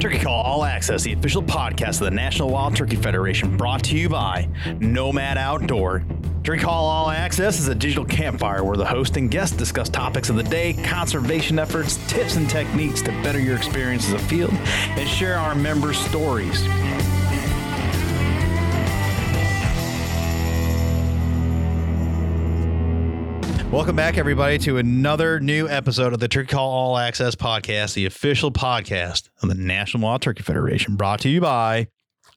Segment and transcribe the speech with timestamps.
[0.00, 3.98] Turkey Call All Access, the official podcast of the National Wild Turkey Federation, brought to
[3.98, 4.48] you by
[4.80, 6.02] Nomad Outdoor.
[6.42, 10.30] Turkey Call All Access is a digital campfire where the host and guests discuss topics
[10.30, 14.52] of the day, conservation efforts, tips and techniques to better your experience as a field,
[14.52, 16.62] and share our members' stories.
[23.70, 28.04] Welcome back, everybody, to another new episode of the Turkey Call All Access podcast, the
[28.04, 31.86] official podcast of the National Wild Turkey Federation, brought to you by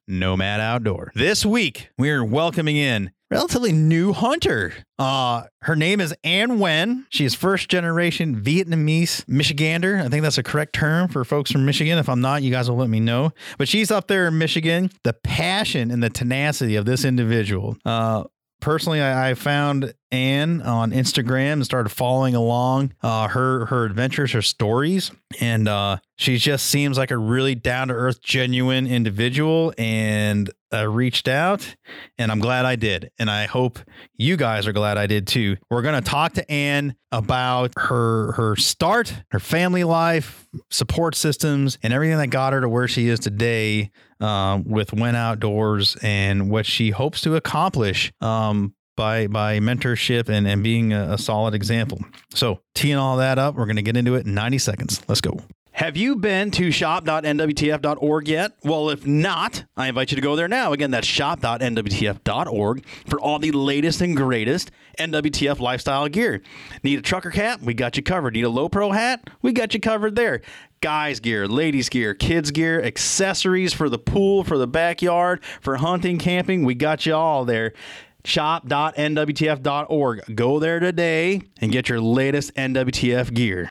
[0.07, 1.11] Nomad Outdoor.
[1.15, 4.73] This week, we are welcoming in relatively new hunter.
[4.99, 7.07] Uh, her name is Ann Wen.
[7.09, 10.05] She is first generation Vietnamese Michigander.
[10.05, 11.97] I think that's a correct term for folks from Michigan.
[11.97, 13.31] If I'm not, you guys will let me know.
[13.57, 14.91] But she's up there in Michigan.
[15.03, 17.75] The passion and the tenacity of this individual.
[17.83, 18.25] Uh,
[18.63, 24.31] personally, I, I, found Ann on Instagram and started following along uh, her her adventures,
[24.31, 29.73] her stories, and uh, she just seems like a really down to earth, genuine individual.
[29.77, 31.75] And I reached out,
[32.17, 33.79] and I'm glad I did, and I hope
[34.15, 35.57] you guys are glad I did too.
[35.71, 41.91] We're gonna talk to Ann about her her start, her family life, support systems, and
[41.91, 43.89] everything that got her to where she is today
[44.19, 50.47] um, with Wen Outdoors and what she hopes to accomplish um, by by mentorship and,
[50.47, 51.99] and being a, a solid example.
[52.33, 55.01] So teeing all that up, we're going to get into it in 90 seconds.
[55.07, 55.39] Let's go.
[55.73, 58.51] Have you been to shop.nwtf.org yet?
[58.63, 60.71] Well, if not, I invite you to go there now.
[60.71, 66.43] Again, that's shop.nwtf.org for all the latest and greatest NWTF lifestyle gear.
[66.83, 67.63] Need a trucker cap?
[67.63, 68.35] We got you covered.
[68.35, 69.31] Need a low pro hat?
[69.41, 70.41] We got you covered there.
[70.81, 76.19] Guys gear, ladies gear, kids gear, accessories for the pool, for the backyard, for hunting,
[76.19, 76.65] camping.
[76.65, 77.73] We got you all there
[78.25, 80.35] shop.nwtf.org.
[80.35, 83.69] Go there today and get your latest NWTF gear.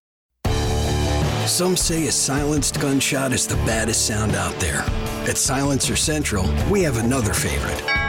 [1.47, 4.81] Some say a silenced gunshot is the baddest sound out there.
[5.29, 8.02] At Silencer Central, we have another favorite.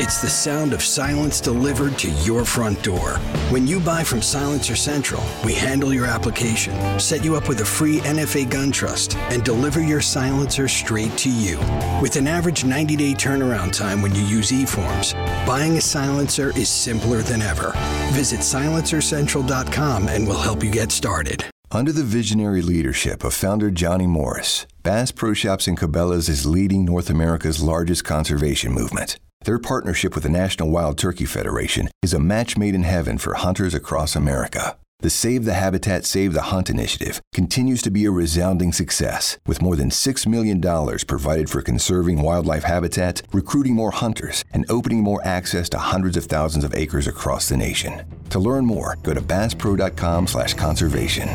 [0.00, 3.18] It's the sound of silence delivered to your front door.
[3.50, 7.64] When you buy from Silencer Central, we handle your application, set you up with a
[7.64, 11.58] free NFA gun trust, and deliver your silencer straight to you.
[12.00, 15.14] With an average 90 day turnaround time when you use eForms,
[15.44, 17.72] buying a silencer is simpler than ever.
[18.12, 21.44] Visit silencercentral.com and we'll help you get started.
[21.72, 26.84] Under the visionary leadership of founder Johnny Morris, Bass Pro Shops and Cabela's is leading
[26.84, 29.18] North America's largest conservation movement.
[29.42, 33.34] Their partnership with the National Wild Turkey Federation is a match made in heaven for
[33.34, 34.76] hunters across America.
[34.98, 39.62] The Save the Habitat, Save the Hunt initiative continues to be a resounding success, with
[39.62, 40.60] more than $6 million
[41.06, 46.24] provided for conserving wildlife habitat, recruiting more hunters, and opening more access to hundreds of
[46.24, 48.02] thousands of acres across the nation.
[48.30, 51.28] To learn more, go to basspro.com slash conservation.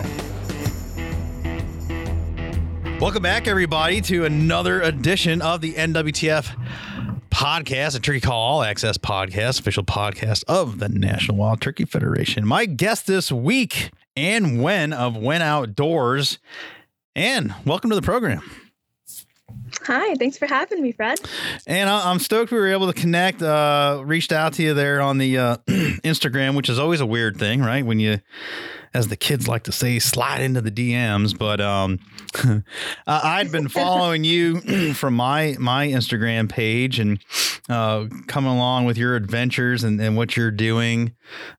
[3.00, 6.53] Welcome back, everybody, to another edition of the NWTF
[7.33, 12.45] podcast, a Turkey Call All Access podcast, official podcast of the National Wild Turkey Federation.
[12.45, 16.38] My guest this week, Ann Wen of Wen Outdoors.
[17.16, 18.43] Ann, welcome to the program.
[19.81, 21.19] Hi, thanks for having me, Fred.
[21.66, 23.41] And I'm stoked we were able to connect.
[23.41, 27.38] Uh, reached out to you there on the uh, Instagram, which is always a weird
[27.38, 27.83] thing, right?
[27.83, 28.19] When you,
[28.93, 31.35] as the kids like to say, slide into the DMs.
[31.35, 31.99] But um,
[33.07, 37.19] I'd been following you from my my Instagram page and
[37.69, 41.16] uh, coming along with your adventures and, and what you're doing,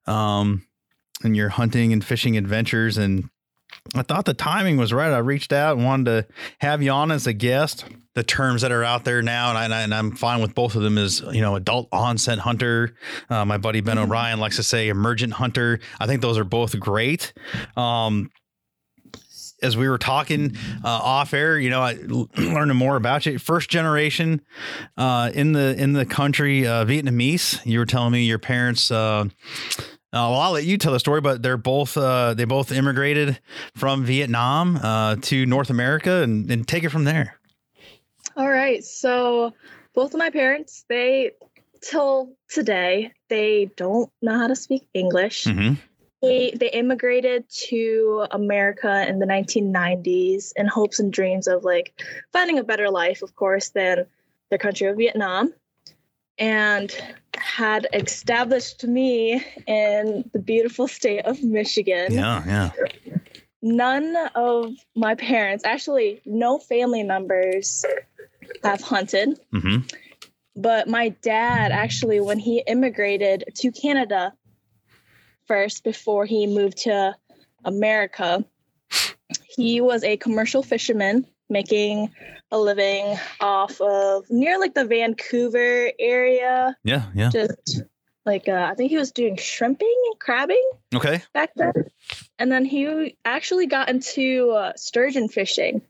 [0.06, 0.66] um,
[1.22, 2.98] and your hunting and fishing adventures.
[2.98, 3.28] And
[3.94, 5.12] I thought the timing was right.
[5.12, 7.84] I reached out and wanted to have you on as a guest
[8.14, 10.82] the terms that are out there now, and, I, and I'm fine with both of
[10.82, 10.98] them.
[10.98, 12.94] Is you know, adult onset hunter.
[13.28, 14.04] Uh, my buddy Ben mm-hmm.
[14.04, 15.80] O'Brien likes to say emergent hunter.
[15.98, 17.32] I think those are both great.
[17.76, 18.30] Um,
[19.62, 21.94] as we were talking uh, off air, you know, I,
[22.36, 23.38] learning more about you.
[23.38, 24.42] First generation
[24.97, 27.64] uh, in the in the country, uh, Vietnamese.
[27.64, 28.91] You were telling me your parents.
[28.91, 29.26] Uh, uh,
[30.12, 33.41] well, I'll let you tell the story, but they're both uh, they both immigrated
[33.75, 37.38] from Vietnam to North America, and, and take it from there.
[38.37, 38.84] All right.
[38.84, 39.55] So
[39.94, 41.32] both of my parents, they
[41.81, 45.44] till today, they don't know how to speak English.
[45.44, 45.75] Mm-hmm.
[46.26, 51.93] They they immigrated to America in the 1990s in hopes and dreams of like
[52.32, 54.06] finding a better life, of course, than
[54.50, 55.53] their country of Vietnam.
[56.37, 56.93] And
[57.37, 62.12] had established me in the beautiful state of Michigan.
[62.12, 62.71] Yeah, yeah
[63.65, 67.85] none of my parents, actually, no family members
[68.62, 69.41] have hunted.
[69.53, 69.87] Mm-hmm.
[70.55, 74.35] But my dad, actually, when he immigrated to Canada
[75.46, 77.14] first before he moved to
[77.64, 78.44] America,
[79.56, 82.11] he was a commercial fisherman making
[82.50, 86.76] a living off of near like the Vancouver area.
[86.85, 87.31] Yeah, yeah.
[87.31, 87.82] Just
[88.25, 90.70] like uh, I think he was doing shrimping and crabbing.
[90.94, 91.23] Okay.
[91.32, 91.73] Back then,
[92.38, 95.82] and then he actually got into uh, sturgeon fishing.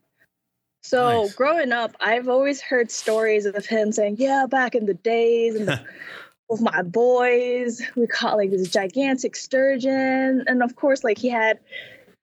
[0.82, 1.34] So nice.
[1.34, 5.68] growing up, I've always heard stories of him saying, "Yeah, back in the days, and
[6.48, 11.58] with my boys, we caught like this gigantic sturgeon." And of course, like he had,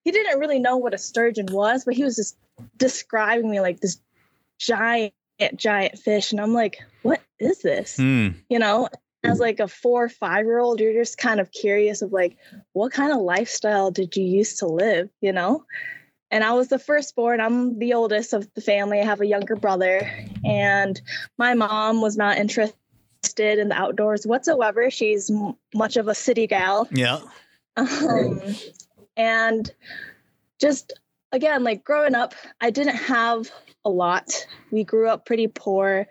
[0.03, 2.37] he didn't really know what a sturgeon was, but he was just
[2.77, 3.99] describing me like this
[4.59, 5.13] giant,
[5.55, 8.35] giant fish, and I'm like, "What is this?" Mm.
[8.49, 8.89] You know.
[9.23, 12.37] As like a four or five year old, you're just kind of curious of like,
[12.73, 15.11] what kind of lifestyle did you used to live?
[15.21, 15.63] You know.
[16.31, 17.39] And I was the firstborn.
[17.39, 18.99] I'm the oldest of the family.
[18.99, 20.09] I have a younger brother.
[20.43, 20.99] And
[21.37, 22.75] my mom was not interested
[23.41, 24.89] in the outdoors whatsoever.
[24.89, 26.87] She's m- much of a city gal.
[26.91, 27.19] Yeah.
[27.77, 28.41] Um,
[29.17, 29.71] and
[30.59, 30.93] just
[31.31, 33.49] again, like growing up, I didn't have
[33.85, 34.47] a lot.
[34.71, 36.07] We grew up pretty poor.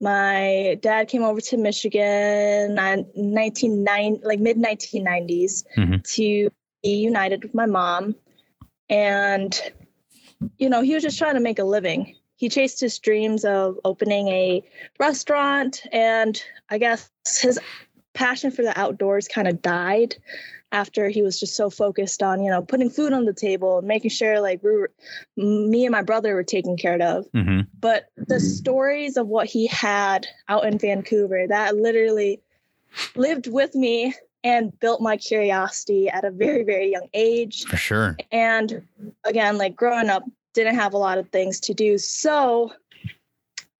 [0.00, 5.96] My dad came over to Michigan in 1990, like mid 1990s mm-hmm.
[6.02, 6.50] to
[6.82, 8.16] be united with my mom.
[8.88, 9.58] And,
[10.58, 12.16] you know, he was just trying to make a living.
[12.42, 14.64] He chased his dreams of opening a
[14.98, 15.86] restaurant.
[15.92, 17.08] And I guess
[17.40, 17.60] his
[18.14, 20.16] passion for the outdoors kind of died
[20.72, 23.86] after he was just so focused on, you know, putting food on the table and
[23.86, 24.90] making sure like we were,
[25.36, 27.30] me and my brother were taken care of.
[27.30, 27.60] Mm-hmm.
[27.78, 32.40] But the stories of what he had out in Vancouver, that literally
[33.14, 38.16] lived with me and built my curiosity at a very very young age for sure
[38.32, 38.84] and
[39.24, 41.98] again like growing up didn't have a lot of things to do.
[41.98, 42.72] So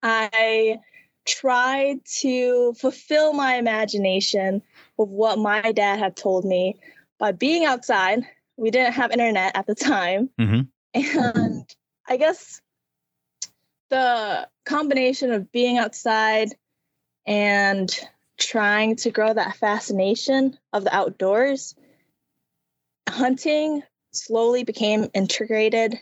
[0.01, 0.77] i
[1.25, 4.61] tried to fulfill my imagination
[4.97, 6.75] with what my dad had told me
[7.17, 8.23] by being outside.
[8.57, 10.29] We didn't have internet at the time.
[10.39, 10.61] Mm-hmm.
[10.95, 11.75] and
[12.07, 12.61] i guess
[13.89, 16.49] the combination of being outside
[17.25, 17.89] and
[18.37, 21.75] trying to grow that fascination of the outdoors,
[23.07, 25.99] hunting slowly became integrated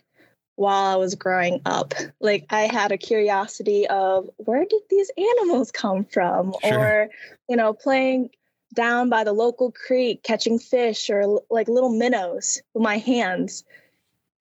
[0.61, 1.95] while I was growing up.
[2.19, 6.53] Like I had a curiosity of where did these animals come from?
[6.63, 6.79] Sure.
[6.79, 7.09] Or,
[7.49, 8.29] you know, playing
[8.75, 13.63] down by the local creek, catching fish or like little minnows with my hands.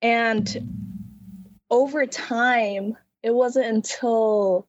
[0.01, 1.25] And
[1.69, 4.67] over time, it wasn't until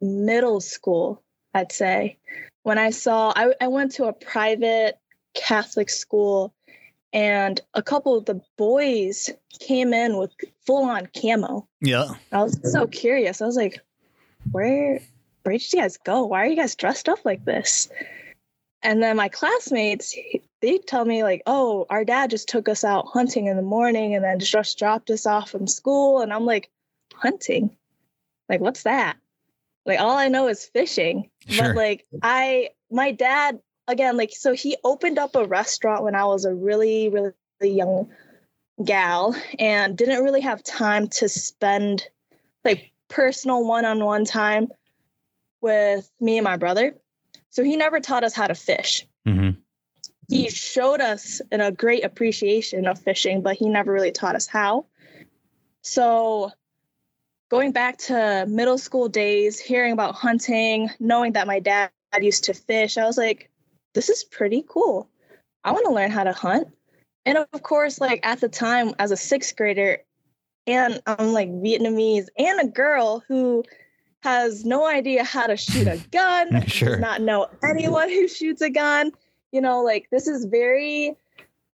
[0.00, 2.16] middle school, I'd say,
[2.62, 4.98] when I saw, I, I went to a private
[5.34, 6.54] Catholic school
[7.12, 10.30] and a couple of the boys came in with
[10.66, 11.66] full on camo.
[11.80, 12.08] Yeah.
[12.32, 13.40] I was so curious.
[13.40, 13.80] I was like,
[14.50, 15.00] where
[15.42, 16.26] where did you guys go?
[16.26, 17.88] Why are you guys dressed up like this?
[18.82, 20.14] And then my classmates,
[20.60, 24.14] they tell me like, oh, our dad just took us out hunting in the morning
[24.14, 26.20] and then just dropped us off from school.
[26.20, 26.70] And I'm like,
[27.14, 27.76] hunting?
[28.48, 29.16] Like, what's that?
[29.88, 31.30] Like all I know is fishing.
[31.48, 31.68] Sure.
[31.68, 33.58] But like I my dad
[33.88, 38.10] again, like so he opened up a restaurant when I was a really, really young
[38.84, 42.06] gal and didn't really have time to spend
[42.64, 44.68] like personal one-on-one time
[45.60, 46.94] with me and my brother.
[47.50, 49.06] So he never taught us how to fish.
[49.26, 49.58] Mm-hmm.
[50.28, 54.46] He showed us in a great appreciation of fishing, but he never really taught us
[54.46, 54.86] how.
[55.82, 56.52] So
[57.48, 61.90] going back to middle school days, hearing about hunting, knowing that my dad
[62.20, 63.50] used to fish, I was like,
[63.94, 65.08] this is pretty cool.
[65.64, 66.68] I want to learn how to hunt.
[67.26, 69.98] And of course, like at the time as a sixth grader,
[70.66, 73.64] and I'm like Vietnamese and a girl who
[74.22, 76.90] has no idea how to shoot a gun, sure.
[76.90, 79.12] does not know anyone who shoots a gun.
[79.52, 81.16] You know, like this is very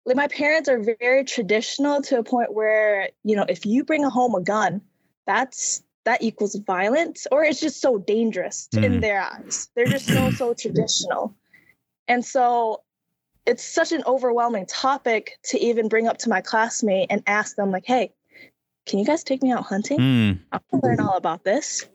[0.04, 4.02] like my parents are very traditional to a point where, you know, if you bring
[4.02, 4.82] home a gun,
[5.26, 8.84] that's that equals violence or it's just so dangerous mm.
[8.84, 11.34] in their eyes they're just so so traditional
[12.12, 12.82] and so
[13.46, 17.70] it's such an overwhelming topic to even bring up to my classmate and ask them
[17.70, 18.12] like hey
[18.86, 20.38] can you guys take me out hunting mm.
[20.52, 21.86] i want to learn all about this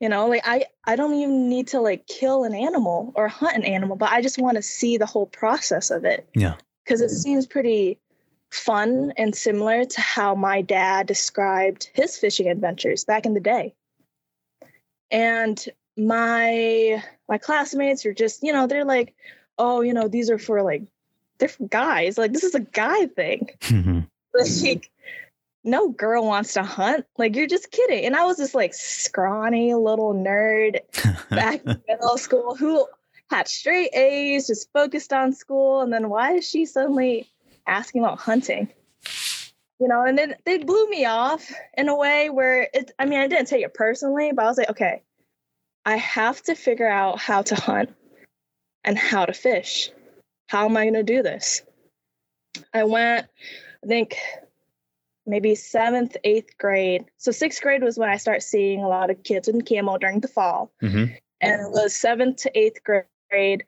[0.00, 3.56] you know like i i don't even need to like kill an animal or hunt
[3.56, 6.54] an animal but i just want to see the whole process of it yeah
[6.84, 7.98] because it seems pretty
[8.52, 13.74] fun and similar to how my dad described his fishing adventures back in the day.
[15.10, 15.62] And
[15.96, 19.14] my my classmates are just, you know, they're like,
[19.58, 20.82] oh, you know, these are for like
[21.38, 22.18] they're for guys.
[22.18, 23.50] Like this is a guy thing.
[23.62, 24.00] Mm-hmm.
[24.34, 24.90] Like
[25.62, 27.04] no girl wants to hunt.
[27.18, 28.06] Like you're just kidding.
[28.06, 30.80] And I was this like scrawny little nerd
[31.30, 32.86] back in middle school who
[33.30, 35.82] had straight A's, just focused on school.
[35.82, 37.28] And then why is she suddenly
[37.66, 38.68] asking about hunting.
[39.78, 43.20] you know, and then they blew me off in a way where it, I mean,
[43.20, 45.02] I didn't take it personally, but I was like, okay,
[45.84, 47.90] I have to figure out how to hunt
[48.84, 49.90] and how to fish.
[50.48, 51.62] How am I going to do this?
[52.74, 53.26] I went,
[53.82, 54.16] I think
[55.26, 57.06] maybe seventh, eighth grade.
[57.16, 60.20] So sixth grade was when I start seeing a lot of kids in camo during
[60.20, 60.72] the fall.
[60.82, 61.14] Mm-hmm.
[61.40, 63.64] And it was seventh to eighth grade.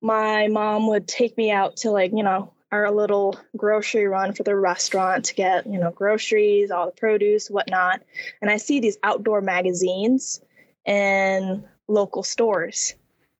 [0.00, 4.42] My mom would take me out to like, you know, our little grocery run for
[4.42, 8.02] the restaurant to get, you know, groceries, all the produce, whatnot.
[8.40, 10.40] And I see these outdoor magazines
[10.86, 12.94] in local stores.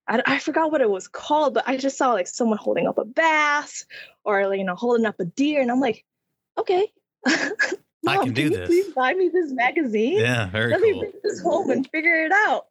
[0.09, 2.99] I, I forgot what it was called, but I just saw like someone holding up
[2.99, 3.87] a bass
[4.25, 5.61] or, you know, holding up a deer.
[5.61, 6.05] And I'm like,
[6.59, 6.93] okay.
[8.05, 8.69] Mom, I can do can this.
[8.69, 10.19] Please buy me this magazine.
[10.19, 10.91] Yeah, very Let cool.
[10.91, 12.67] me bring this home and figure it out.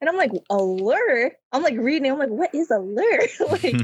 [0.00, 1.32] And I'm like, a lure?
[1.52, 2.10] I'm like reading.
[2.10, 3.20] I'm like, what is a lure?
[3.50, 3.74] like,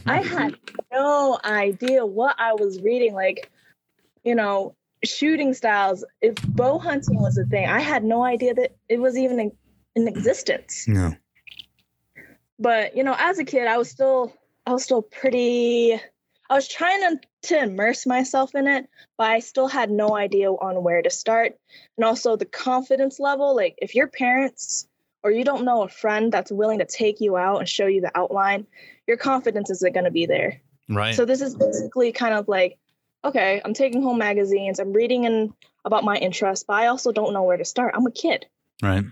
[0.06, 0.56] I had
[0.92, 3.14] no idea what I was reading.
[3.14, 3.50] Like,
[4.22, 6.04] you know, shooting styles.
[6.20, 9.50] If bow hunting was a thing, I had no idea that it was even
[9.96, 10.86] in, in existence.
[10.86, 11.14] No.
[12.58, 14.32] But you know, as a kid, I was still,
[14.64, 16.00] I was still pretty.
[16.48, 18.88] I was trying to, to immerse myself in it,
[19.18, 21.58] but I still had no idea on where to start.
[21.96, 23.56] And also the confidence level.
[23.56, 24.86] Like, if your parents
[25.24, 28.00] or you don't know a friend that's willing to take you out and show you
[28.00, 28.64] the outline,
[29.08, 30.60] your confidence isn't going to be there.
[30.88, 31.16] Right.
[31.16, 32.78] So this is basically kind of like,
[33.24, 35.52] okay, I'm taking home magazines, I'm reading in
[35.84, 37.94] about my interests, but I also don't know where to start.
[37.96, 38.46] I'm a kid.
[38.80, 39.04] Right.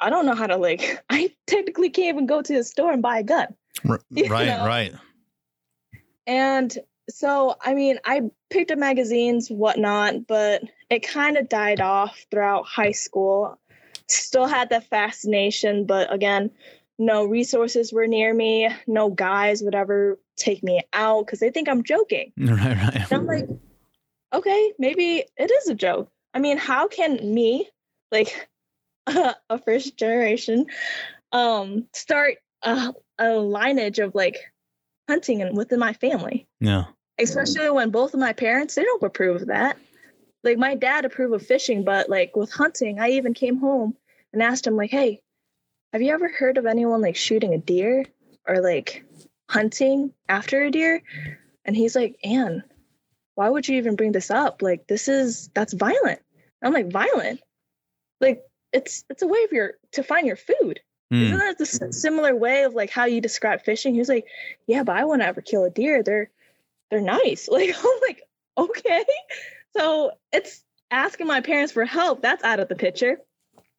[0.00, 1.02] I don't know how to like.
[1.10, 3.48] I technically can't even go to the store and buy a gun.
[4.10, 4.46] Right.
[4.48, 4.66] Know?
[4.66, 4.94] Right.
[6.26, 6.76] And
[7.10, 12.66] so, I mean, I picked up magazines, whatnot, but it kind of died off throughout
[12.66, 13.58] high school
[14.08, 16.50] still had that fascination, but again,
[16.98, 18.68] no resources were near me.
[18.86, 22.32] No guys would ever take me out because they think I'm joking.
[22.38, 22.94] Right, right.
[22.94, 23.48] And I'm like,
[24.32, 26.10] okay, maybe it is a joke.
[26.32, 27.68] I mean, how can me,
[28.12, 28.48] like
[29.50, 30.66] a first generation,
[31.32, 34.38] um, start a, a lineage of like
[35.08, 36.46] hunting and within my family?
[36.60, 36.84] Yeah.
[37.18, 39.76] Especially when both of my parents they don't approve of that
[40.44, 43.96] like my dad approved of fishing, but like with hunting, I even came home
[44.32, 45.22] and asked him like, "Hey,
[45.92, 48.04] have you ever heard of anyone like shooting a deer
[48.46, 49.04] or like
[49.48, 51.02] hunting after a deer?"
[51.64, 52.62] And he's like, "Ann,
[53.34, 54.60] why would you even bring this up?
[54.62, 56.20] Like this is that's violent."
[56.62, 57.40] I'm like, "Violent?
[58.20, 58.42] Like
[58.74, 60.80] it's it's a way of your to find your food."
[61.12, 61.22] Mm.
[61.22, 63.94] Isn't that the similar way of like how you describe fishing?
[63.94, 64.26] He was like,
[64.66, 66.02] "Yeah, but I wouldn't ever kill a deer.
[66.02, 66.30] They're
[66.90, 68.22] they're nice." Like I'm like,
[68.58, 69.04] "Okay."
[69.76, 72.20] So it's asking my parents for help.
[72.20, 73.18] That's out of the picture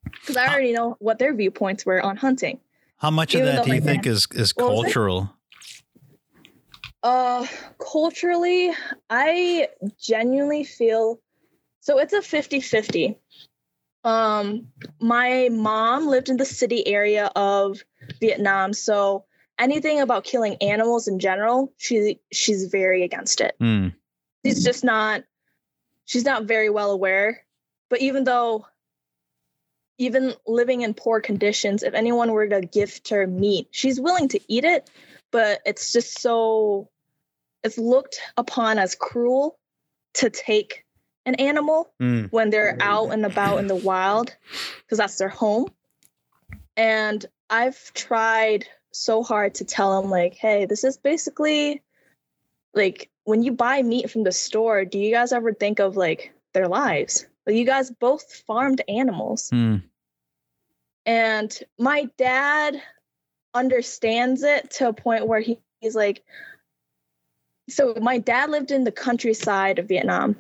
[0.04, 2.60] because I already know what their viewpoints were on hunting.
[2.98, 5.32] How much of that do you think is is cultural?
[7.04, 7.46] Uh,
[7.80, 8.72] culturally,
[9.12, 9.68] I
[10.00, 11.20] genuinely feel
[11.86, 13.16] so it's a 50-50.
[14.06, 14.68] Um,
[15.02, 17.84] my mom lived in the city area of
[18.22, 19.26] Vietnam, so
[19.60, 23.56] anything about killing animals in general, she she's very against it.
[23.60, 23.94] Mm.
[24.46, 25.24] She's just not
[26.06, 27.42] she's not very well aware.
[27.90, 28.66] But even though,
[29.98, 34.40] even living in poor conditions, if anyone were to gift her meat, she's willing to
[34.48, 34.90] eat it.
[35.32, 36.90] But it's just so,
[37.64, 39.58] it's looked upon as cruel
[40.16, 40.85] to take
[41.26, 42.32] an animal mm.
[42.32, 44.36] when they're out and about in the wild
[44.82, 45.68] because that's their home.
[46.78, 51.82] And I've tried so hard to tell them, like, hey, this is basically
[52.74, 56.34] like when you buy meat from the store, do you guys ever think of like
[56.54, 57.26] their lives?
[57.46, 59.50] Like you guys both farmed animals.
[59.54, 59.84] Mm.
[61.06, 62.82] And my dad
[63.54, 66.24] understands it to a point where he, he's like,
[67.70, 70.36] so my dad lived in the countryside of Vietnam.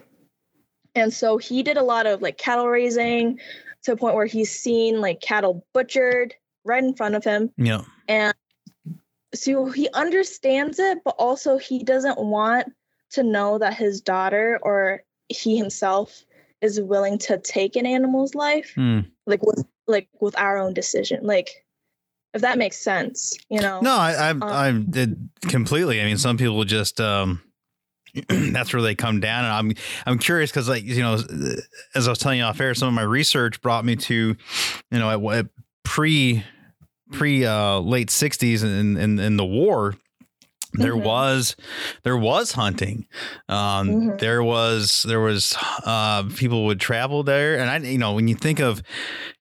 [0.95, 3.39] And so he did a lot of like cattle raising
[3.83, 6.33] to a point where he's seen like cattle butchered
[6.63, 7.51] right in front of him.
[7.57, 7.81] Yeah.
[8.07, 8.33] And
[9.33, 12.71] so he understands it, but also he doesn't want
[13.11, 16.23] to know that his daughter or he himself
[16.61, 19.05] is willing to take an animal's life, mm.
[19.27, 21.65] like with like with our own decision, like
[22.33, 23.81] if that makes sense, you know.
[23.81, 26.01] No, I I, um, I did completely.
[26.01, 27.41] I mean, some people just um
[28.29, 29.45] that's where they come down.
[29.45, 29.73] And i'm
[30.05, 31.15] i'm curious because like you know
[31.95, 34.35] as i was telling you off air some of my research brought me to
[34.91, 35.47] you know at, at
[35.83, 36.43] pre
[37.11, 39.95] pre uh, late 60s in, in, in the war
[40.77, 41.05] there mm-hmm.
[41.05, 41.55] was
[42.03, 43.07] there was hunting.
[43.49, 44.17] Um, mm-hmm.
[44.17, 45.55] there was there was
[45.85, 47.57] uh, people would travel there.
[47.57, 48.81] And i you know when you think of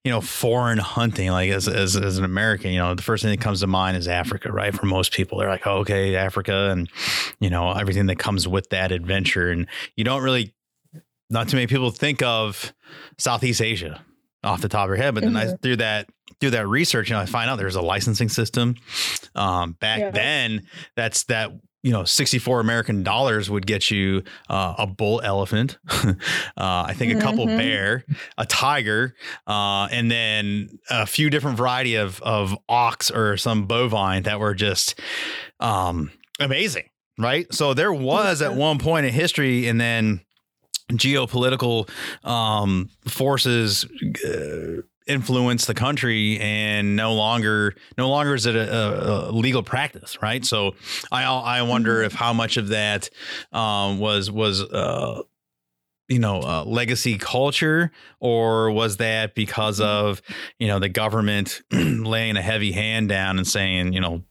[0.03, 3.31] you know foreign hunting like as, as as an american you know the first thing
[3.31, 4.73] that comes to mind is africa right?
[4.73, 6.89] For most people they're like oh, okay africa and
[7.39, 9.49] you know everything that comes with that adventure.
[9.49, 10.53] And you don't really
[11.29, 12.73] not too many people think of
[13.17, 14.03] Southeast Asia
[14.45, 15.53] off the top of your head, but then mm-hmm.
[15.53, 16.07] I through that
[16.39, 18.75] through that research, you know, I find out there's a licensing system.
[19.35, 20.11] Um, back yeah.
[20.11, 21.51] then, that's that
[21.85, 26.15] you know, 64 American dollars would get you uh, a bull elephant, uh,
[26.57, 27.57] I think a couple mm-hmm.
[27.57, 28.05] bear,
[28.39, 29.13] a tiger,
[29.45, 34.55] uh, and then a few different variety of of ox or some bovine that were
[34.55, 34.99] just
[35.59, 37.53] um, amazing, right?
[37.53, 40.21] So there was at one point in history, and then
[40.91, 41.89] geopolitical
[42.23, 43.85] um, forces
[44.25, 50.19] uh, influence the country and no longer no longer is it a, a legal practice
[50.21, 50.73] right so
[51.11, 52.05] i i wonder mm-hmm.
[52.05, 53.09] if how much of that
[53.51, 55.21] um, was was uh,
[56.07, 60.07] you know uh, legacy culture or was that because mm-hmm.
[60.07, 60.21] of
[60.59, 64.23] you know the government laying a heavy hand down and saying you know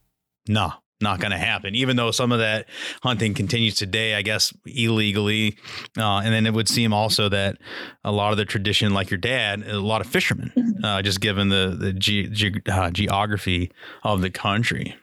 [0.49, 2.67] no nah, not going to happen, even though some of that
[3.03, 5.57] hunting continues today, I guess, illegally.
[5.99, 7.59] Uh, and then it would seem also that
[8.05, 10.85] a lot of the tradition, like your dad, a lot of fishermen, mm-hmm.
[10.85, 13.71] uh, just given the, the ge- ge- uh, geography
[14.03, 14.95] of the country.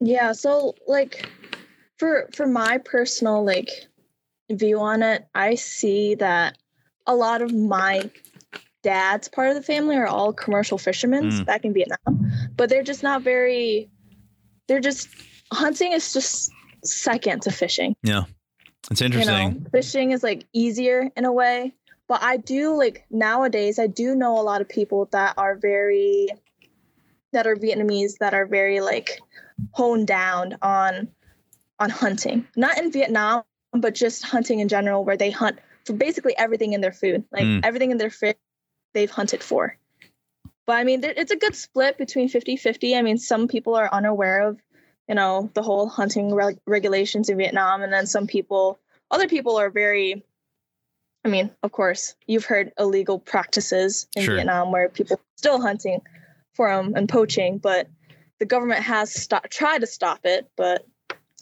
[0.00, 0.32] Yeah.
[0.32, 1.28] So, like,
[1.98, 3.70] for, for my personal, like,
[4.50, 6.58] view on it, I see that
[7.06, 8.10] a lot of my
[8.82, 11.46] dad's part of the family are all commercial fishermen mm.
[11.46, 13.88] back in Vietnam, but they're just not very
[14.68, 15.08] they're just
[15.52, 16.50] hunting is just
[16.84, 17.94] second to fishing.
[18.02, 18.24] Yeah.
[18.90, 19.52] It's interesting.
[19.52, 21.72] You know, fishing is like easier in a way,
[22.08, 26.28] but I do like nowadays I do know a lot of people that are very
[27.32, 29.20] that are Vietnamese that are very like
[29.72, 31.08] honed down on
[31.78, 32.46] on hunting.
[32.56, 36.80] Not in Vietnam, but just hunting in general where they hunt for basically everything in
[36.80, 37.24] their food.
[37.32, 37.60] Like mm.
[37.62, 38.36] everything in their food
[38.94, 39.76] they've hunted for.
[40.66, 42.96] But I mean, it's a good split between 50 50.
[42.96, 44.60] I mean, some people are unaware of,
[45.08, 47.82] you know, the whole hunting re- regulations in Vietnam.
[47.82, 48.78] And then some people,
[49.10, 50.24] other people are very,
[51.24, 54.36] I mean, of course, you've heard illegal practices in sure.
[54.36, 56.00] Vietnam where people still hunting
[56.54, 57.88] for them and poaching, but
[58.38, 60.86] the government has st- tried to stop it, but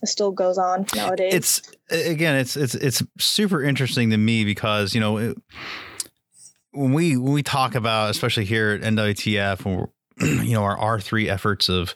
[0.03, 1.35] it still goes on nowadays.
[1.35, 5.19] It's again, it's it's it's super interesting to me because you know.
[5.19, 5.37] It,
[6.73, 9.89] when we when we talk about, especially here at NWTF, when
[10.47, 11.95] you know our R three efforts of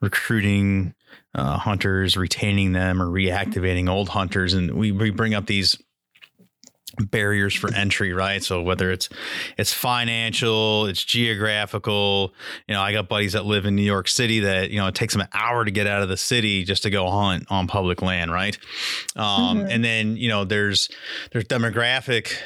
[0.00, 0.94] recruiting
[1.34, 5.78] uh, hunters, retaining them, or reactivating old hunters, and we we bring up these
[6.98, 9.08] barriers for entry right so whether it's
[9.56, 12.32] it's financial it's geographical
[12.66, 14.94] you know i got buddies that live in new york city that you know it
[14.94, 17.66] takes them an hour to get out of the city just to go hunt on
[17.66, 18.58] public land right
[19.14, 19.66] um, mm-hmm.
[19.70, 20.88] and then you know there's
[21.30, 22.36] there's demographic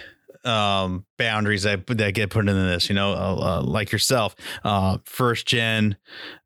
[0.44, 2.88] um, boundaries that that get put into this.
[2.88, 5.96] You know, uh, uh, like yourself, uh, first gen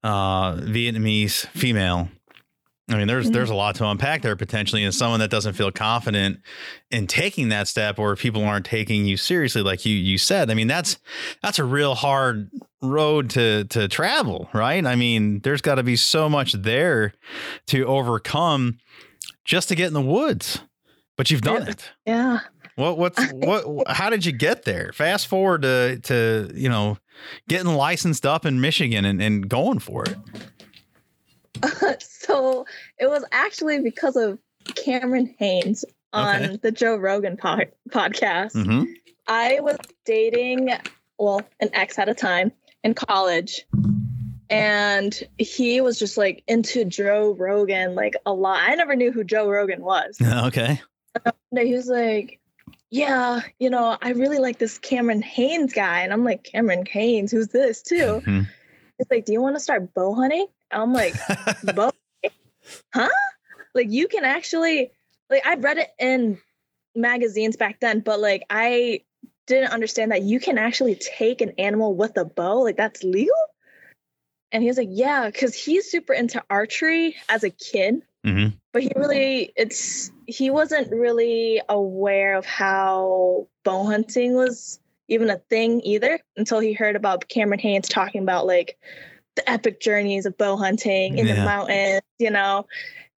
[0.03, 2.09] uh, Vietnamese female.
[2.89, 3.35] I mean, there's mm-hmm.
[3.35, 6.41] there's a lot to unpack there potentially, and someone that doesn't feel confident
[6.91, 10.51] in taking that step, or people aren't taking you seriously, like you you said.
[10.51, 10.99] I mean, that's
[11.43, 12.49] that's a real hard
[12.81, 14.87] road to to travel, right?
[14.87, 17.13] I mean, there's got to be so much there
[17.69, 18.79] to overcome
[19.45, 20.61] just to get in the woods,
[21.17, 21.91] but you've done it.
[22.05, 22.41] Yeah.
[22.77, 24.93] What what's what how did you get there?
[24.93, 26.99] Fast forward to to, you know,
[27.49, 30.17] getting licensed up in Michigan and, and going for it.
[31.63, 32.67] Uh, so
[32.99, 34.39] it was actually because of
[34.75, 36.57] Cameron Hanes on okay.
[36.63, 38.53] the Joe Rogan pod- podcast.
[38.53, 38.85] Mm-hmm.
[39.27, 40.71] I was dating,
[41.19, 42.53] well, an ex at a time
[42.85, 43.67] in college.
[44.49, 48.61] And he was just like into Joe Rogan, like a lot.
[48.61, 50.19] I never knew who Joe Rogan was.
[50.47, 50.81] Okay.
[51.59, 52.39] he was like,
[52.91, 56.03] yeah, you know, I really like this Cameron Hanes guy.
[56.03, 57.97] And I'm like, Cameron Hanes, who's this too?
[57.97, 58.43] Mm-hmm.
[58.99, 60.47] It's like, do you want to start bow hunting?
[60.71, 61.15] I'm like,
[61.75, 61.91] bow,
[62.95, 63.09] huh?
[63.75, 64.91] Like you can actually,
[65.29, 66.39] like I've read it in
[66.95, 69.03] magazines back then, but like I
[69.47, 72.63] didn't understand that you can actually take an animal with a bow.
[72.63, 73.35] Like that's legal.
[74.53, 78.03] And he was like, yeah, because he's super into archery as a kid.
[78.27, 78.57] Mm-hmm.
[78.73, 85.39] But he really, it's, he wasn't really aware of how bow hunting was even a
[85.39, 88.77] thing either until he heard about Cameron Hanes talking about like
[89.37, 91.35] the epic journeys of bow hunting in yeah.
[91.35, 92.67] the mountains, you know,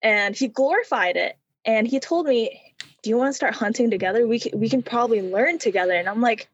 [0.03, 1.39] and he glorified it.
[1.65, 4.27] And he told me, "Do you want to start hunting together?
[4.27, 6.49] We can, we can probably learn together." And I'm like,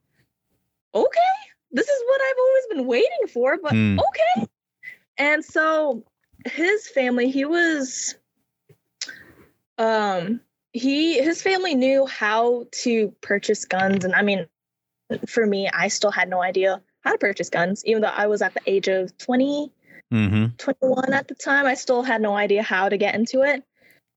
[0.95, 1.21] "Okay,
[1.73, 3.99] this is what I've always been waiting for, but mm.
[3.99, 4.49] okay."
[5.19, 6.05] And so
[6.47, 8.17] his family, he was
[9.79, 10.41] um
[10.73, 14.47] he his family knew how to purchase guns and i mean
[15.29, 18.43] for me i still had no idea how to purchase guns even though i was
[18.43, 19.73] at the age of 20
[20.13, 20.47] mm-hmm.
[20.57, 23.63] 21 at the time i still had no idea how to get into it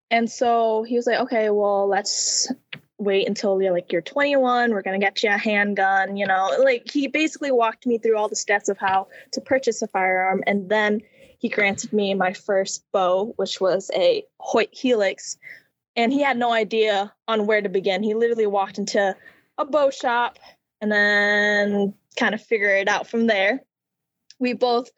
[0.10, 2.52] and so he was like okay well let's
[3.00, 6.52] wait until you're like you're 21 we're going to get you a handgun you know
[6.63, 10.43] like he basically walked me through all the steps of how to purchase a firearm
[10.48, 11.02] and then
[11.38, 15.38] he granted me my first bow which was a hoyt helix
[15.95, 18.04] and he had no idea on where to begin.
[18.04, 19.15] He literally walked into
[19.58, 20.38] a bow shop
[20.80, 23.63] and then kind of figure it out from there.
[24.38, 24.91] We both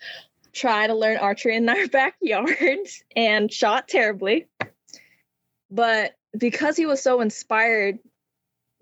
[0.51, 4.47] tried to learn archery in our backyard and shot terribly
[5.71, 7.99] but because he was so inspired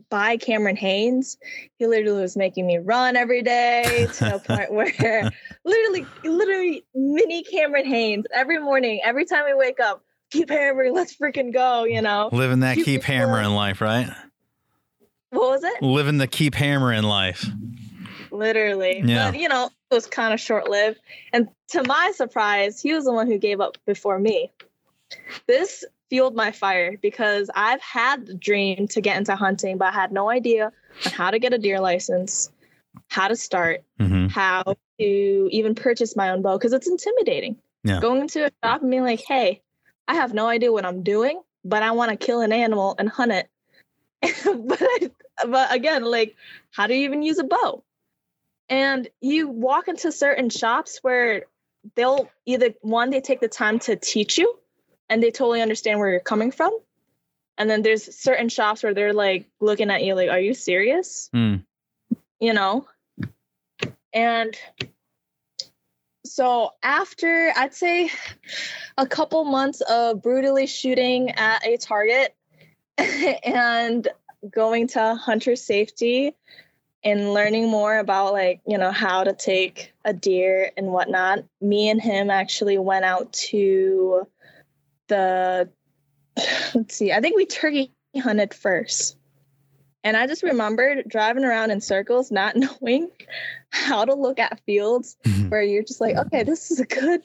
[0.10, 1.38] by Cameron Hanes,
[1.78, 5.32] he literally was making me run every day to a point where
[5.65, 11.15] literally, literally mini Cameron Hanes every morning, every time we wake up, keep hammering, let's
[11.15, 12.30] freaking go, you know.
[12.32, 14.10] Living that keep, keep hammering life, right?
[15.30, 15.82] What was it?
[15.82, 17.46] Living the keep hammering life.
[18.32, 19.02] Literally.
[19.04, 19.32] Yeah.
[19.32, 21.00] But, you know, it was kind of short lived.
[21.34, 24.52] And to my surprise, he was the one who gave up before me.
[25.48, 29.91] This fueled my fire because I've had the dream to get into hunting, but I
[29.91, 30.72] had no idea
[31.06, 32.52] on how to get a deer license,
[33.10, 34.28] how to start, mm-hmm.
[34.28, 34.63] how
[35.00, 37.58] to even purchase my own bow because it's intimidating.
[37.84, 38.00] Yeah.
[38.00, 39.62] Going into a shop and being like, hey,
[40.08, 43.10] I have no idea what I'm doing, but I want to kill an animal and
[43.10, 43.50] hunt it.
[44.22, 45.12] but I,
[45.48, 46.36] but again, like,
[46.72, 47.84] how do you even use a bow?
[48.70, 51.43] And you walk into certain shops where
[51.96, 54.58] they'll either one, they take the time to teach you
[55.10, 56.78] and they totally understand where you're coming from.
[57.58, 61.30] And then there's certain shops where they're like looking at you like, are you serious?
[61.34, 61.63] Mm.
[62.39, 62.88] You know?
[64.13, 64.56] And
[66.26, 68.10] so after I'd say
[68.98, 72.36] a couple months of brutally shooting at a target
[72.98, 74.08] and
[74.50, 76.36] going to hunter safety
[77.04, 81.89] and learning more about like you know how to take a deer and whatnot me
[81.89, 84.28] and him actually went out to
[85.08, 85.70] the
[86.76, 89.17] let's see, I think we turkey hunted first.
[90.04, 93.10] And I just remembered driving around in circles, not knowing
[93.70, 95.50] how to look at fields mm-hmm.
[95.50, 97.22] where you're just like, okay, this is a good,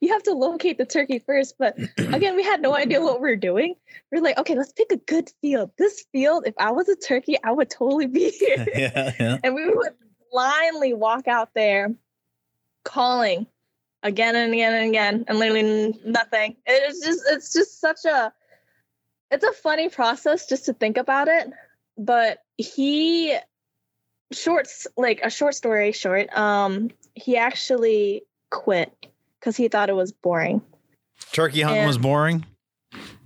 [0.00, 1.54] you have to locate the turkey first.
[1.58, 3.74] But again, we had no idea what we are doing.
[4.12, 5.70] We are like, okay, let's pick a good field.
[5.78, 8.66] This field, if I was a turkey, I would totally be here.
[8.74, 9.38] yeah, yeah.
[9.42, 9.94] And we would
[10.30, 11.94] blindly walk out there
[12.84, 13.46] calling
[14.02, 16.56] again and again and again and literally nothing.
[16.66, 18.32] It's just it's just such a
[19.30, 21.50] it's a funny process just to think about it.
[21.98, 23.36] But he
[24.32, 28.92] shorts like a short story short, um, he actually quit
[29.38, 30.62] because he thought it was boring.
[31.32, 32.44] Turkey hunting and was boring?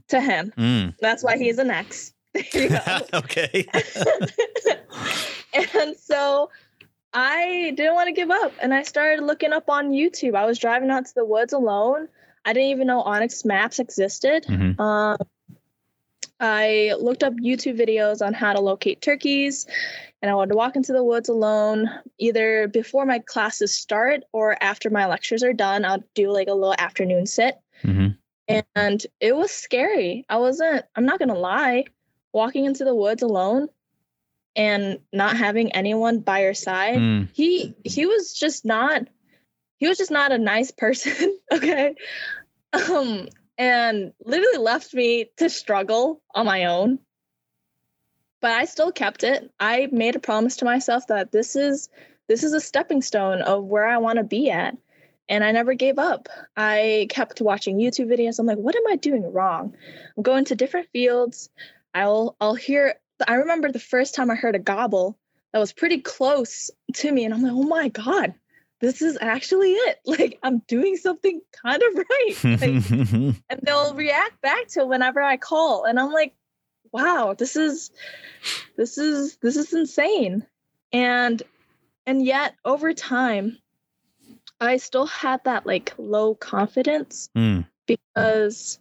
[0.08, 0.52] To him.
[0.56, 0.94] Mm.
[1.00, 2.12] That's why he's an ex.
[3.14, 3.66] okay.
[5.74, 6.50] and so
[7.12, 10.34] I didn't want to give up and I started looking up on YouTube.
[10.34, 12.08] I was driving out to the woods alone.
[12.44, 14.44] I didn't even know onX Maps existed.
[14.44, 14.80] Mm-hmm.
[14.80, 15.18] Um,
[16.38, 19.66] I looked up YouTube videos on how to locate turkeys
[20.22, 24.88] and I would walk into the woods alone either before my classes start or after
[24.88, 25.84] my lectures are done.
[25.84, 27.58] I'll do like a little afternoon sit.
[27.82, 28.08] Mm-hmm.
[28.74, 30.24] And it was scary.
[30.28, 31.84] I wasn't, I'm not going to lie,
[32.32, 33.68] walking into the woods alone
[34.56, 37.28] and not having anyone by your side mm.
[37.32, 39.02] he he was just not
[39.76, 41.94] he was just not a nice person okay?
[42.72, 46.98] Um and literally left me to struggle on my own.
[48.40, 49.50] But i still kept it.
[49.60, 51.88] I made a promise to myself that this is
[52.28, 54.76] this is a stepping stone of where i want to be at
[55.28, 56.28] and i never gave up.
[56.56, 58.38] I kept watching youtube videos.
[58.38, 59.74] I'm like what am i doing wrong?
[60.16, 61.50] I'm going to different fields.
[61.92, 62.94] I'll i'll hear
[63.26, 65.18] I remember the first time I heard a gobble
[65.52, 68.34] that was pretty close to me, and I'm like, oh my god,
[68.80, 69.98] this is actually it.
[70.06, 72.36] Like I'm doing something kind of right.
[72.44, 72.90] Like,
[73.50, 76.34] and they'll react back to whenever I call, and I'm like,
[76.92, 77.90] wow, this is
[78.76, 80.46] this is this is insane.
[80.92, 81.42] And
[82.06, 83.58] and yet over time,
[84.60, 87.66] I still had that like low confidence mm.
[87.86, 88.78] because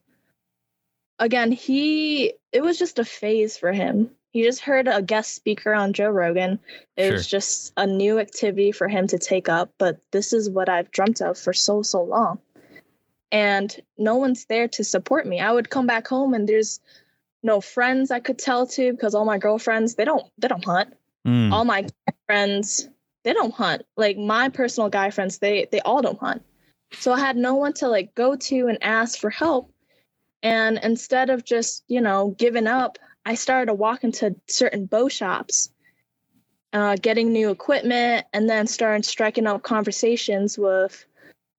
[1.19, 5.73] again, he it was just a phase for him he just heard a guest speaker
[5.73, 6.59] on Joe Rogan.
[6.95, 7.13] It sure.
[7.13, 10.91] was just a new activity for him to take up, but this is what I've
[10.91, 12.39] dreamt of for so, so long.
[13.31, 15.39] And no one's there to support me.
[15.39, 16.79] I would come back home and there's
[17.43, 20.93] no friends I could tell to because all my girlfriends, they don't they don't hunt.
[21.27, 21.51] Mm.
[21.51, 21.87] All my
[22.25, 22.89] friends,
[23.23, 23.83] they don't hunt.
[23.97, 26.43] Like my personal guy friends, they they all don't hunt.
[26.91, 29.71] So I had no one to like go to and ask for help.
[30.41, 32.97] And instead of just, you know, giving up,
[33.29, 35.69] I started to walk into certain bow shops,
[36.73, 41.05] uh, getting new equipment, and then started striking up conversations with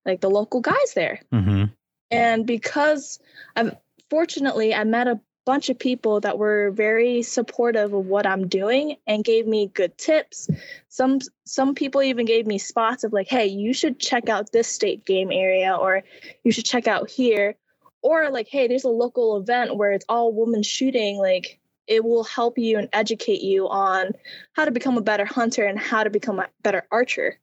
[0.04, 1.20] like the local guys there.
[1.33, 1.66] Mm-hmm.
[2.11, 3.20] And because
[3.54, 3.76] I'm
[4.11, 8.96] fortunately, I met a bunch of people that were very supportive of what I'm doing
[9.06, 10.50] and gave me good tips.
[10.88, 14.66] Some some people even gave me spots of like, "Hey, you should check out this
[14.66, 16.02] state game area or
[16.42, 17.54] you should check out here."
[18.02, 21.59] Or like, "Hey, there's a local event where it's all women shooting like
[21.90, 24.12] it will help you and educate you on
[24.55, 27.38] how to become a better hunter and how to become a better archer."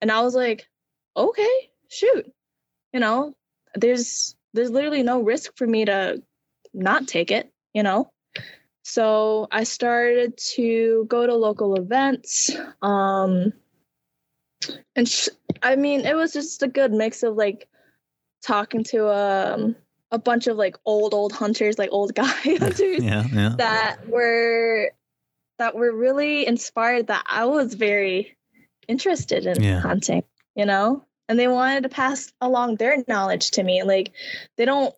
[0.00, 0.66] And I was like,
[1.16, 2.32] "Okay, shoot."
[2.94, 3.34] You know,
[3.74, 6.22] there's there's literally no risk for me to
[6.74, 8.10] not take it, you know?
[8.84, 12.50] So I started to go to local events.
[12.80, 13.52] Um,
[14.96, 15.28] and sh-
[15.62, 17.68] I mean, it was just a good mix of like
[18.42, 19.76] talking to um,
[20.12, 23.54] a bunch of like old, old hunters, like old guy hunters yeah, yeah.
[23.56, 24.92] that were
[25.58, 28.36] that were really inspired that I was very
[28.88, 29.80] interested in Yeah.
[29.80, 30.22] hunting,
[30.54, 31.04] you know?
[31.28, 33.82] And they wanted to pass along their knowledge to me.
[33.82, 34.12] Like
[34.56, 34.94] they don't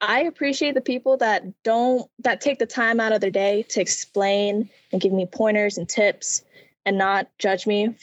[0.00, 3.80] I appreciate the people that don't that take the time out of their day to
[3.80, 6.42] explain and give me pointers and tips
[6.84, 7.94] and not judge me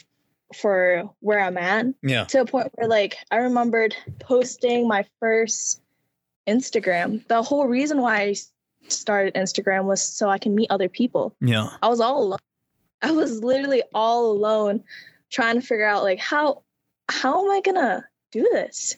[0.55, 2.23] for where I'm at Yeah.
[2.25, 5.81] to a point where like I remembered posting my first
[6.49, 7.25] Instagram.
[7.27, 8.35] The whole reason why I
[8.87, 11.35] started Instagram was so I can meet other people.
[11.39, 11.69] Yeah.
[11.81, 12.39] I was all alone.
[13.01, 14.83] I was literally all alone
[15.29, 16.63] trying to figure out like how
[17.09, 18.97] how am I gonna do this?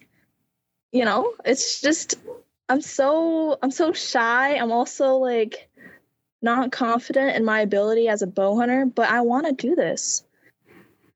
[0.92, 2.16] You know, it's just
[2.70, 4.56] I'm so I'm so shy.
[4.56, 5.70] I'm also like
[6.42, 10.24] not confident in my ability as a bow hunter, but I want to do this.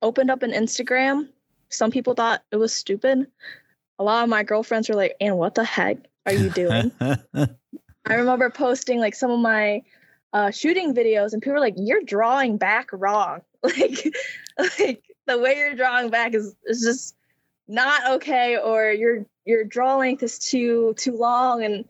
[0.01, 1.29] Opened up an Instagram.
[1.69, 3.25] Some people thought it was stupid.
[3.97, 6.91] A lot of my girlfriends were like, "And what the heck are you doing?"
[8.07, 9.81] I remember posting like some of my
[10.33, 13.41] uh, shooting videos, and people were like, "You're drawing back wrong.
[13.65, 14.15] Like,
[14.79, 17.15] like the way you're drawing back is is just
[17.67, 21.85] not okay, or your your draw length is too too long." And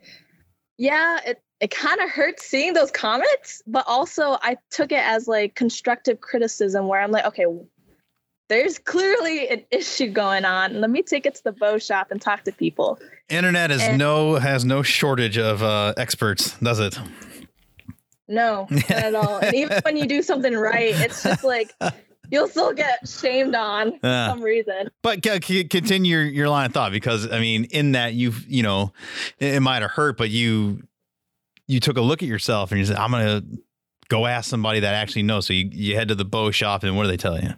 [0.78, 5.28] yeah, it it kind of hurts seeing those comments, but also I took it as
[5.28, 7.46] like constructive criticism, where I'm like, okay.
[8.48, 10.80] There's clearly an issue going on.
[10.80, 13.00] Let me take it to the bow shop and talk to people.
[13.30, 16.98] Internet is And- no has no shortage of uh, experts, does it?
[18.28, 19.38] No, not at all.
[19.38, 21.72] And even when you do something right, it's just like
[22.32, 24.30] you'll still get shamed on for Yeah.
[24.30, 24.90] some reason.
[25.04, 28.46] But c- c- continue your, your line of thought because I mean, in that you've
[28.48, 28.94] you know,
[29.40, 30.84] it, it might have hurt, but you
[31.68, 33.44] you took a look at yourself and you said, "I'm gonna
[34.08, 36.96] go ask somebody that actually knows." So you you head to the bow shop and
[36.96, 37.54] what do they tell you?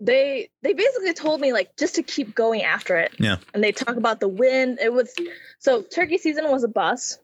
[0.00, 3.14] They they basically told me like just to keep going after it.
[3.18, 3.36] Yeah.
[3.54, 4.78] And they talk about the wind.
[4.80, 5.14] It was
[5.58, 7.18] so turkey season was a bus.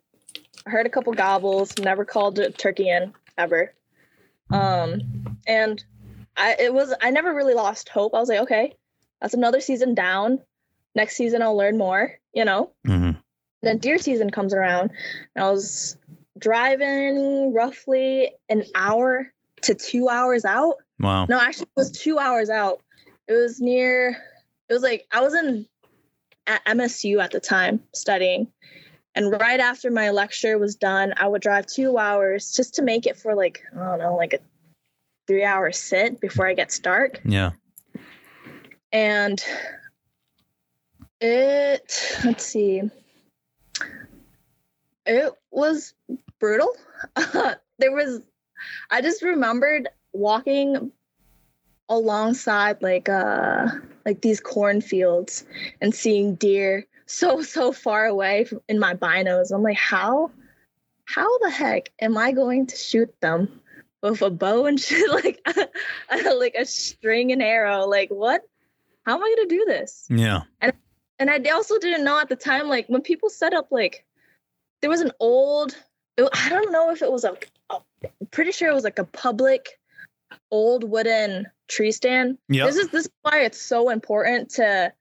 [0.66, 3.74] I heard a couple gobbles, never called a turkey in ever.
[4.50, 5.82] Um and
[6.36, 8.14] I it was I never really lost hope.
[8.14, 8.74] I was like, okay,
[9.20, 10.40] that's another season down.
[10.94, 12.72] Next season I'll learn more, you know?
[12.86, 13.18] Mm-hmm.
[13.62, 14.90] then deer season comes around
[15.34, 15.96] and i was
[16.38, 19.32] driving roughly an hour
[19.62, 21.26] to two hours out Wow.
[21.28, 22.80] no actually it was two hours out.
[23.28, 24.16] It was near
[24.68, 25.66] it was like i was in
[26.46, 28.48] at msu at the time studying.
[29.14, 33.06] And right after my lecture was done i would drive two hours just to make
[33.06, 34.38] it for like i don't know like a
[35.26, 37.50] three hour sit before i get dark Yeah.
[38.92, 39.42] and
[41.20, 42.82] it let's see.
[45.06, 45.94] It was
[46.40, 46.72] brutal.
[47.78, 48.20] There was
[48.90, 50.92] i just remembered walking
[51.88, 53.68] alongside like uh
[54.06, 55.44] like these cornfields
[55.80, 60.30] and seeing deer so so far away from, in my binos i'm like how
[61.04, 63.60] how the heck am i going to shoot them
[64.02, 65.40] with a bow and shit like
[66.36, 68.42] like a string and arrow like what
[69.04, 70.06] how am I going to do this?
[70.08, 70.42] Yeah.
[70.60, 70.72] And
[71.18, 74.04] and I also didn't know at the time, like when people set up, like
[74.80, 75.76] there was an old,
[76.18, 77.36] I don't know if it was a,
[77.70, 79.78] a, I'm pretty sure it was like a public
[80.50, 82.38] old wooden tree stand.
[82.48, 82.66] Yep.
[82.66, 84.92] This is this is why it's so important to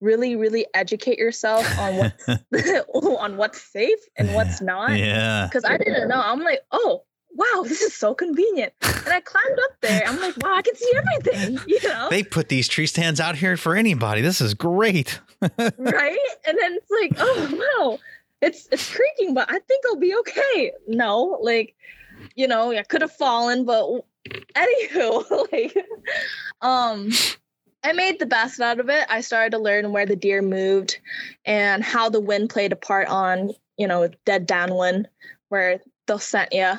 [0.00, 2.28] really, really educate yourself on what's
[2.94, 4.98] on what's safe and what's not.
[4.98, 5.46] Yeah.
[5.46, 6.20] Because I didn't know.
[6.20, 7.02] I'm like, oh
[7.36, 8.72] wow, this is so convenient.
[8.82, 10.02] And I climbed up there.
[10.06, 11.58] I'm like, wow, I can see everything.
[11.66, 12.08] You know.
[12.08, 14.20] They put these tree stands out here for anybody.
[14.20, 15.20] This is great.
[15.40, 16.18] right?
[16.46, 17.98] And then it's like, oh wow,
[18.40, 20.72] it's it's creaking, but I think I'll be okay.
[20.86, 21.74] No, like,
[22.34, 24.04] you know, I could have fallen, but
[24.54, 25.76] anywho, like,
[26.60, 27.10] um,
[27.82, 29.06] I made the best out of it.
[29.08, 30.98] I started to learn where the deer moved
[31.44, 35.08] and how the wind played a part on, you know, dead downwind
[35.48, 36.72] where they'll scent you,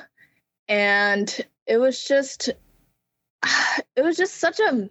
[0.68, 2.50] and it was just,
[3.96, 4.90] it was just such a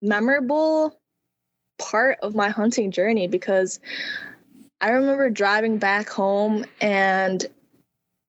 [0.00, 0.98] memorable
[1.78, 3.80] part of my hunting journey because
[4.80, 7.46] I remember driving back home and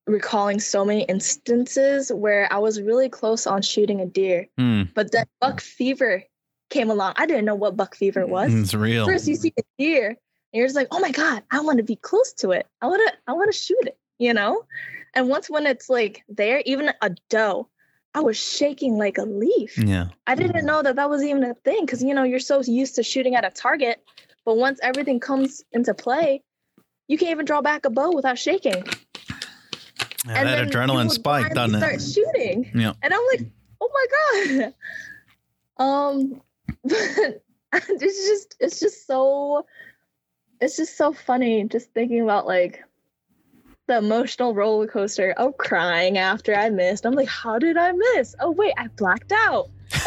[0.07, 5.11] recalling so many instances where I was really close on shooting a deer, Mm, but
[5.11, 6.23] then buck fever
[6.69, 7.13] came along.
[7.17, 8.53] I didn't know what buck fever was.
[8.53, 9.05] it's real.
[9.05, 10.17] First, you see a deer, and
[10.53, 12.67] you're just like, "Oh my god, I want to be close to it.
[12.81, 14.65] I want to, I want to shoot it," you know.
[15.13, 17.69] And once when it's like there, even a doe,
[18.15, 19.77] I was shaking like a leaf.
[19.77, 20.07] Yeah.
[20.27, 22.95] I didn't know that that was even a thing because you know you're so used
[22.95, 24.03] to shooting at a target,
[24.43, 26.41] but once everything comes into play,
[27.07, 28.83] you can't even draw back a bow without shaking.
[30.25, 31.99] Yeah, And that adrenaline spike, doesn't it?
[31.99, 32.01] Start
[32.35, 32.93] shooting, Yeah.
[33.01, 33.45] and I'm like,
[33.81, 34.73] oh my god.
[35.77, 36.39] Um,
[36.83, 36.91] but
[37.71, 39.65] it's just it's just so
[40.61, 42.83] it's just so funny just thinking about like
[43.87, 47.07] the emotional roller coaster of crying after I missed.
[47.07, 48.35] I'm like, how did I miss?
[48.39, 49.71] Oh wait, I blacked out.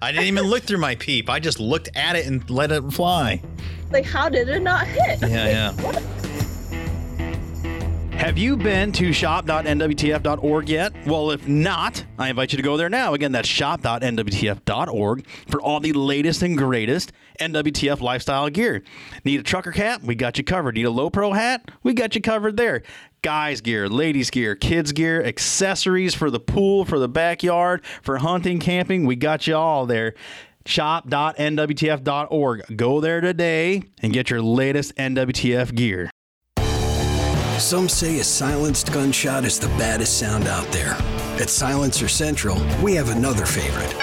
[0.00, 1.28] I didn't even look through my peep.
[1.28, 3.42] I just looked at it and let it fly.
[3.90, 5.20] Like, how did it not hit?
[5.20, 6.00] Yeah, yeah.
[8.24, 10.94] Have you been to shop.nwtf.org yet?
[11.06, 13.12] Well, if not, I invite you to go there now.
[13.12, 18.82] Again, that's shop.nwtf.org for all the latest and greatest NWTF lifestyle gear.
[19.26, 20.02] Need a trucker cap?
[20.02, 20.74] We got you covered.
[20.74, 21.70] Need a low pro hat?
[21.82, 22.82] We got you covered there.
[23.20, 28.58] Guys gear, ladies gear, kids gear, accessories for the pool, for the backyard, for hunting,
[28.58, 30.14] camping, we got you all there.
[30.64, 32.62] Shop.nwtf.org.
[32.74, 36.08] Go there today and get your latest NWTF gear.
[37.58, 40.96] Some say a silenced gunshot is the baddest sound out there.
[41.40, 43.94] At Silencer Central, we have another favorite.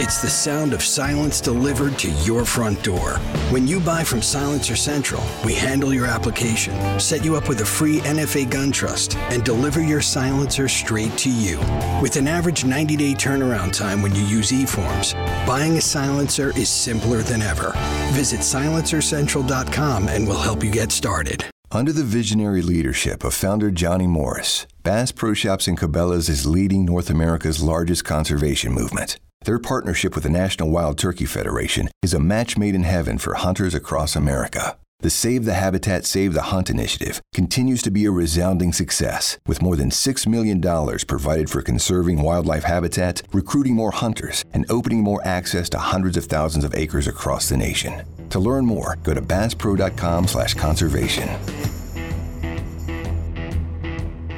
[0.00, 3.18] It's the sound of silence delivered to your front door.
[3.50, 7.66] When you buy from Silencer Central, we handle your application, set you up with a
[7.66, 11.58] free NFA gun trust, and deliver your silencer straight to you.
[12.00, 15.14] With an average 90 day turnaround time when you use eForms,
[15.48, 17.72] buying a silencer is simpler than ever.
[18.12, 21.44] Visit silencercentral.com and we'll help you get started.
[21.70, 26.86] Under the visionary leadership of founder Johnny Morris, Bass Pro Shops and Cabela's is leading
[26.86, 29.18] North America's largest conservation movement.
[29.44, 33.34] Their partnership with the National Wild Turkey Federation is a match made in heaven for
[33.34, 34.78] hunters across America.
[35.00, 39.62] The Save the Habitat, Save the Hunt initiative continues to be a resounding success, with
[39.62, 40.60] more than $6 million
[41.06, 46.24] provided for conserving wildlife habitat, recruiting more hunters, and opening more access to hundreds of
[46.24, 48.02] thousands of acres across the nation.
[48.30, 51.28] To learn more, go to basspro.com slash conservation.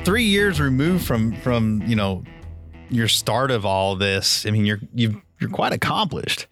[0.04, 2.22] three years removed from from you know
[2.88, 6.46] your start of all this i mean you're you've you're quite accomplished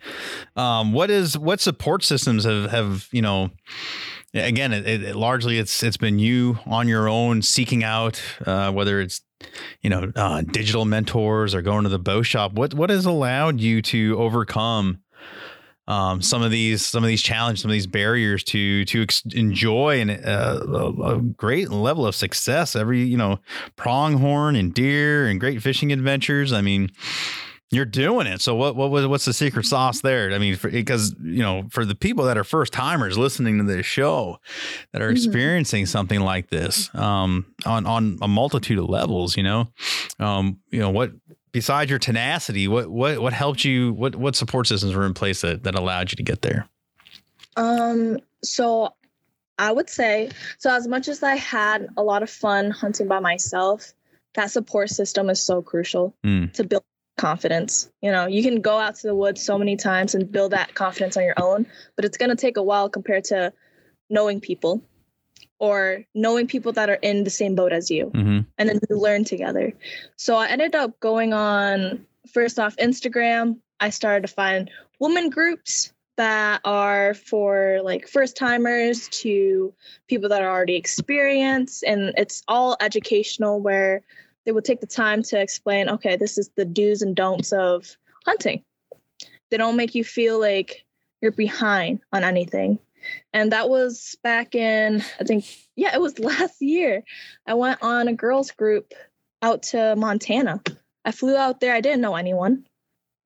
[0.57, 3.51] um what is what support systems have have you know
[4.35, 9.01] again it, it, largely it's it's been you on your own seeking out uh whether
[9.01, 9.23] it's
[9.83, 13.61] you know uh digital mentors or going to the bow shop what what has allowed
[13.61, 15.01] you to overcome
[15.89, 19.23] um, some of these some of these challenges, some of these barriers to to ex-
[19.33, 22.77] enjoy and uh, a, a great level of success.
[22.77, 23.41] Every you know
[23.77, 26.53] pronghorn and deer and great fishing adventures.
[26.53, 26.91] I mean,
[27.71, 28.41] you're doing it.
[28.41, 30.33] So what what was what's the secret sauce there?
[30.33, 33.85] I mean, because you know for the people that are first timers listening to this
[33.87, 34.39] show
[34.93, 35.17] that are Mhm.
[35.17, 39.69] experiencing something like this um, on on a multitude of levels, you know,
[40.19, 41.13] um, you know what
[41.53, 43.93] besides your tenacity, what what what helped you?
[43.93, 46.67] What what support systems were in place that that allowed you to get there?
[47.57, 48.95] Um, so
[49.59, 53.19] I would say so as much as I had a lot of fun hunting by
[53.21, 53.93] myself,
[54.35, 56.53] that support system is so crucial Mm.
[56.55, 56.85] to build
[57.19, 57.91] confidence.
[58.01, 60.75] You know, you can go out to the woods so many times and build that
[60.75, 63.53] confidence on your own, but it's going to take a while compared to
[64.09, 64.83] knowing people
[65.59, 68.41] or knowing people that are in the same boat as you Mm-hmm.
[68.57, 69.75] and then you learn together.
[70.17, 73.59] So I ended up going on first off Instagram.
[73.81, 79.73] I started to find women groups that are for like first timers to
[80.09, 84.03] people that are already experienced and it's all educational where
[84.49, 87.99] they will take the time to explain okay this is the do's and don'ts of
[88.25, 88.65] hunting.
[89.51, 90.87] They don't make you feel like
[91.21, 92.79] you're behind on anything.
[93.35, 95.45] And that was back in i think
[95.77, 97.05] yeah it was last year.
[97.47, 98.95] I went on a girls group
[99.43, 100.63] out to montana.
[101.05, 101.75] I flew out there.
[101.75, 102.65] I didn't know anyone.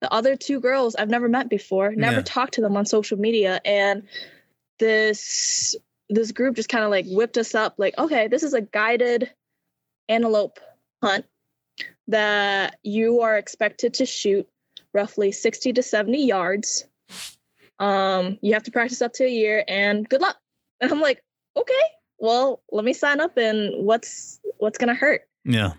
[0.01, 2.23] The other two girls I've never met before, never Yeah.
[2.25, 4.09] talked to them on social media, and
[4.77, 5.77] this
[6.09, 9.31] this group just kind of like whipped us up like, okay, this is a guided
[10.09, 10.59] antelope
[11.03, 11.25] hunt
[12.07, 14.47] that you are expected to shoot
[14.93, 16.85] roughly 60 to 70 yards.
[17.79, 20.37] Um, you have to practice up to a year and good luck.
[20.81, 21.23] And I'm like,
[21.55, 21.85] okay,
[22.17, 25.21] well, let me sign up and what's what's gonna hurt?
[25.45, 25.73] Yeah.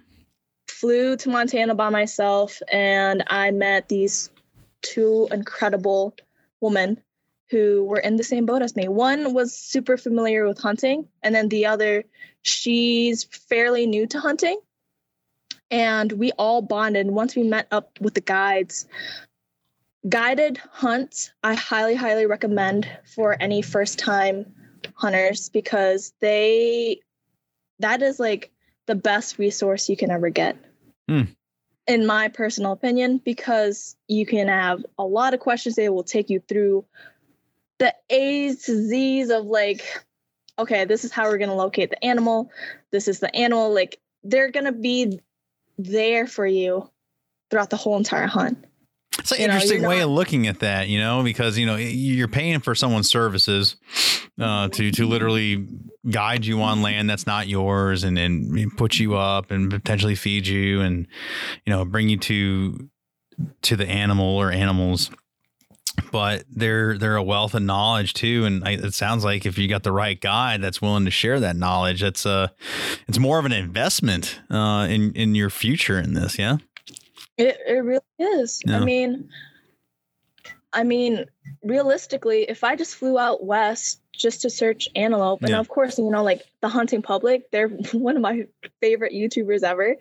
[0.66, 4.31] flew to Montana by myself and I met these
[4.81, 6.14] two incredible
[6.61, 7.03] women
[7.51, 8.89] who were in the same boat as me.
[8.89, 12.05] One was super familiar with hunting, and then the other,
[12.43, 14.59] she's fairly new to hunting.
[15.71, 18.87] And we all bonded once we met up with the guides.
[20.09, 24.55] Guided hunts, I highly, highly recommend for any first time
[24.95, 27.01] hunters because they,
[27.79, 28.53] that is like
[28.87, 30.57] the best resource you can ever get.
[31.09, 31.23] Hmm.
[31.87, 36.31] In my personal opinion, because you can have a lot of questions, they will take
[36.31, 36.85] you through
[37.79, 39.83] the A's to Z's of like,
[40.59, 42.51] okay, this is how we're gonna locate the animal.
[42.91, 43.75] This is the animal.
[43.75, 45.21] Like they're gonna be
[45.79, 46.91] there for you
[47.51, 48.64] throughout the whole entire hunt.
[49.18, 51.66] It's an You interesting you're way not- of looking at that, you know, because you
[51.66, 53.77] know you're paying for someone's services
[54.41, 55.68] uh, to to literally
[56.11, 60.47] guide you on land that's not yours, and and put you up and potentially feed
[60.49, 61.07] you, and
[61.64, 62.89] you know bring you to
[63.62, 65.11] to the animal or animals.
[66.11, 69.69] But they're they're a wealth of knowledge too, and I, it sounds like if you
[69.69, 72.49] got the right guy that's willing to share that knowledge, that's uh
[73.09, 76.39] it's more of an investment uh, in in your future in this.
[76.39, 76.57] Yeah.
[77.37, 78.61] It it really is.
[78.67, 78.81] Yeah.
[78.81, 79.29] I mean,
[80.73, 81.27] I mean,
[81.63, 85.59] realistically, if I just flew out west just to search antelope, and Yeah.
[85.61, 88.47] of course, you know, like the hunting public, they're one of my
[88.81, 89.97] favorite YouTubers ever.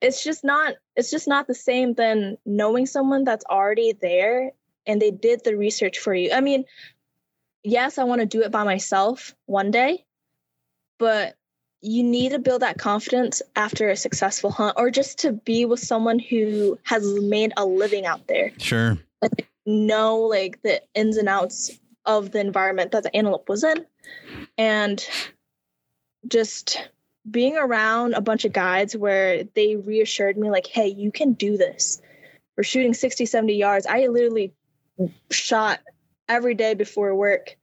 [0.00, 0.74] It's just not.
[0.96, 4.52] It's just not the same than knowing someone that's already there
[4.86, 6.32] and they did the research for you.
[6.32, 6.64] I mean,
[7.62, 10.04] yes, I want to do it by myself one day,
[10.98, 11.36] but
[11.80, 15.80] you need to build that confidence after a successful hunt or just to be with
[15.80, 18.98] someone who has made a living out there Sure.
[19.66, 21.70] know like the ins and outs
[22.06, 23.84] of the environment that the antelope was in
[24.56, 25.06] and
[26.26, 26.88] just
[27.30, 31.58] being around a bunch of guides where they reassured me like hey you can do
[31.58, 32.00] this
[32.56, 34.54] we're shooting 60 70 yards i literally
[35.30, 35.80] shot
[36.28, 37.56] every day before work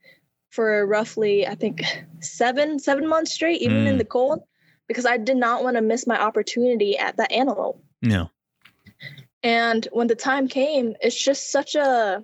[0.49, 1.81] for roughly i think
[2.19, 3.99] seven seven months straight even in Mm.
[3.99, 4.43] the cold
[4.87, 8.29] because i did not want to miss my opportunity at that antelope No.
[9.43, 12.23] and when the time came, it's just such a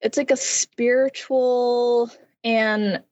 [0.00, 2.10] it's like a spiritual
[2.44, 3.02] and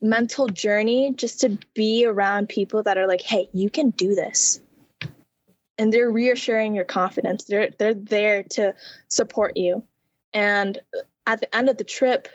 [0.00, 4.60] mental journey just to be around people that are like, "Hey, you can do this."
[5.78, 7.44] And they're reassuring your confidence.
[7.44, 8.74] They're they're there to
[9.08, 9.82] support you.
[10.32, 10.78] And
[11.26, 12.28] at the end of the trip,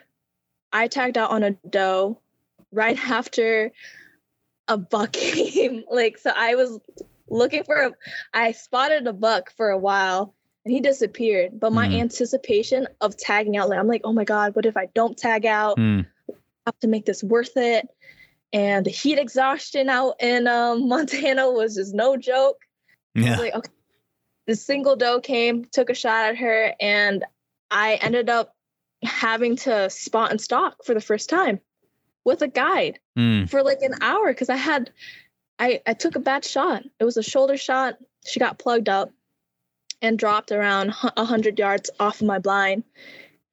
[0.72, 2.20] I tagged out on a doe
[2.72, 3.72] right after
[4.68, 5.84] a buck came.
[5.92, 6.80] like so I was
[7.30, 7.92] looking for a
[8.34, 10.36] I spotted a buck for a while
[10.66, 11.60] and he disappeared.
[11.60, 12.02] But my Mhm.
[12.02, 15.46] anticipation of tagging out, like I'm like, oh my God, what if I don't tag
[15.46, 15.78] out?
[15.78, 16.06] Mm.
[16.30, 16.34] I
[16.68, 17.88] have to make this worth it.
[18.54, 22.58] And the heat exhaustion out in um, Montana was just no joke.
[23.16, 23.38] Yeah.
[23.38, 23.70] like, okay.
[24.48, 27.24] The single doe came, took a shot at her, and
[27.70, 28.56] I ended up
[29.04, 31.60] having to spot and stalk for the first time
[32.24, 33.50] with a guide Mm.
[33.50, 34.92] for like an hour because I had
[35.60, 36.84] I I took a bad shot.
[37.00, 37.98] It was a shoulder shot.
[38.26, 39.12] She got plugged up
[40.02, 42.84] and dropped around a hundred yards off of my blind,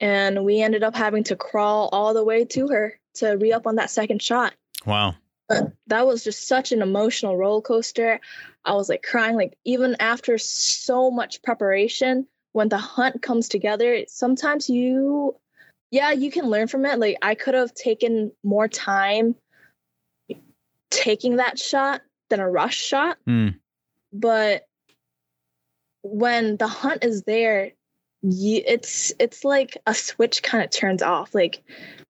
[0.00, 3.66] and we ended up having to crawl all the way to her to re up
[3.66, 4.54] on that second shot.
[4.86, 5.16] Wow.
[5.48, 8.20] But that was just such an emotional roller coaster.
[8.64, 14.04] I was like crying, like even after so much preparation, when the hunt comes together,
[14.08, 15.36] sometimes you,
[15.90, 16.98] yeah, you can learn from it.
[16.98, 19.34] Like I could have taken more time
[20.90, 23.58] taking that shot than a rush shot, Mm.
[24.12, 24.66] but
[26.02, 27.72] when the hunt is there,
[28.22, 31.34] you, it's it's like a switch kind of turns off.
[31.34, 31.62] Like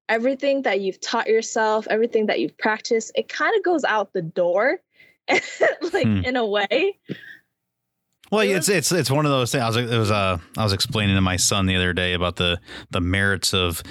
[0.09, 4.22] everything that you've taught yourself, everything that you've practiced, it kind of goes out the
[4.22, 4.78] door,
[5.28, 6.22] like Hmm.
[6.24, 6.98] in a way.
[8.30, 9.62] Well, It it's it's it's one of those things.
[9.62, 12.36] I was it was uh I was explaining to my son the other day about
[12.36, 13.82] the the merits of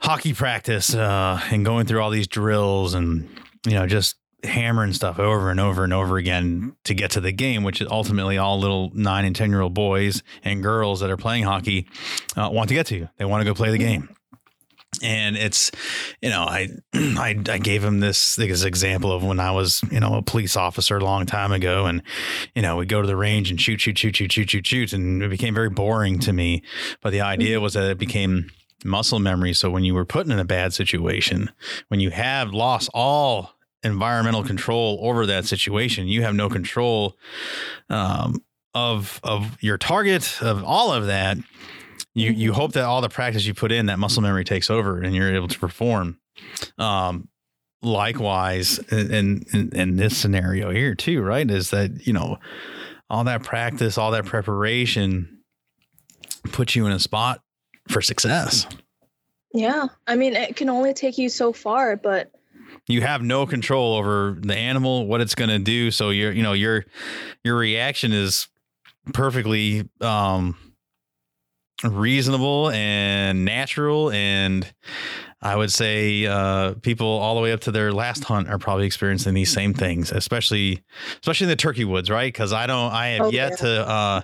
[0.00, 3.28] hockey practice uh, and going through all these drills and
[3.66, 7.32] you know just hammering stuff over and over and over again to get to the
[7.32, 11.10] game, which is ultimately all little nine and ten year old boys and girls that
[11.10, 11.88] are playing hockey
[12.36, 13.08] uh, want to get to.
[13.16, 14.14] They want to go play the game.
[15.02, 15.70] And it's,
[16.22, 20.00] you know, I, I I gave him this this example of when I was, you
[20.00, 22.02] know, a police officer a long time ago, and
[22.54, 24.92] you know, we go to the range and shoot, shoot, shoot, shoot, shoot, shoot, shoot,
[24.92, 26.62] and it became very boring to me.
[27.02, 28.50] But the idea was that it became
[28.84, 29.52] muscle memory.
[29.52, 31.50] So when you were put in a bad situation,
[31.88, 37.16] when you have lost all environmental control over that situation, you have no control
[37.88, 38.42] um,
[38.74, 41.38] of of your target, of all of that.
[42.14, 45.00] You you hope that all the practice you put in, that muscle memory takes over,
[45.00, 46.18] and you're able to perform.
[46.78, 47.28] Um,
[47.82, 51.48] likewise, in, in in this scenario here too, right?
[51.48, 52.38] Is that you know
[53.10, 55.38] all that practice, all that preparation
[56.52, 57.40] puts you in a spot
[57.88, 58.66] for success.
[59.52, 59.86] Yeah.
[60.06, 62.30] I mean, it can only take you so far, but
[62.88, 65.90] you have no control over the animal, what it's going to do.
[65.90, 66.84] So your, you know, your,
[67.44, 68.48] your reaction is
[69.12, 70.56] perfectly, um,
[71.84, 74.72] reasonable and natural and
[75.40, 78.86] I would say uh, people all the way up to their last hunt are probably
[78.86, 80.82] experiencing these same things, especially
[81.20, 82.32] especially in the turkey woods, right?
[82.32, 83.56] Because I don't, I have oh, yet yeah.
[83.56, 84.20] to uh,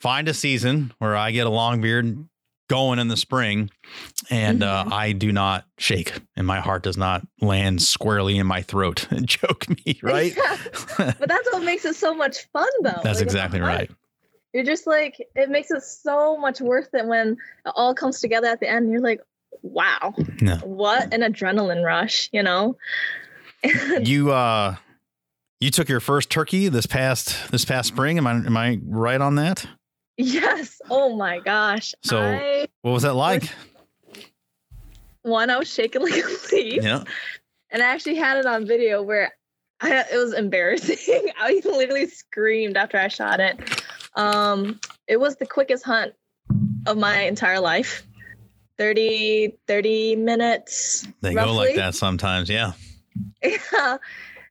[0.00, 2.28] find a season where I get a long beard
[2.70, 3.68] going in the spring,
[4.30, 4.92] and uh, mm-hmm.
[4.92, 9.08] uh, I do not shake, and my heart does not land squarely in my throat
[9.10, 10.34] and choke me, right?
[10.34, 10.56] Yeah.
[10.96, 13.00] but that's what makes it so much fun, though.
[13.02, 13.90] That's like, exactly right.
[14.54, 18.46] You're just like it makes it so much worth it when it all comes together
[18.46, 18.90] at the end.
[18.90, 19.20] You're like,
[19.62, 20.56] wow, no.
[20.56, 22.76] what an adrenaline rush, you know?
[24.00, 24.74] you, uh,
[25.60, 28.18] you took your first turkey this past this past spring.
[28.18, 29.66] Am I am I right on that?
[30.20, 30.80] Yes.
[30.90, 31.94] Oh my gosh.
[32.02, 33.42] So I what was that like?
[33.42, 34.24] Was,
[35.22, 36.82] one, I was shaking like a leaf.
[36.82, 37.04] Yeah.
[37.70, 39.32] And I actually had it on video where
[39.80, 41.30] I, it was embarrassing.
[41.38, 43.84] I literally screamed after I shot it.
[44.14, 46.12] Um, it was the quickest hunt
[46.86, 48.06] of my entire life.
[48.78, 51.06] 30, 30 minutes.
[51.20, 51.52] They roughly.
[51.52, 52.72] go like that sometimes, yeah.
[53.42, 53.98] Yeah.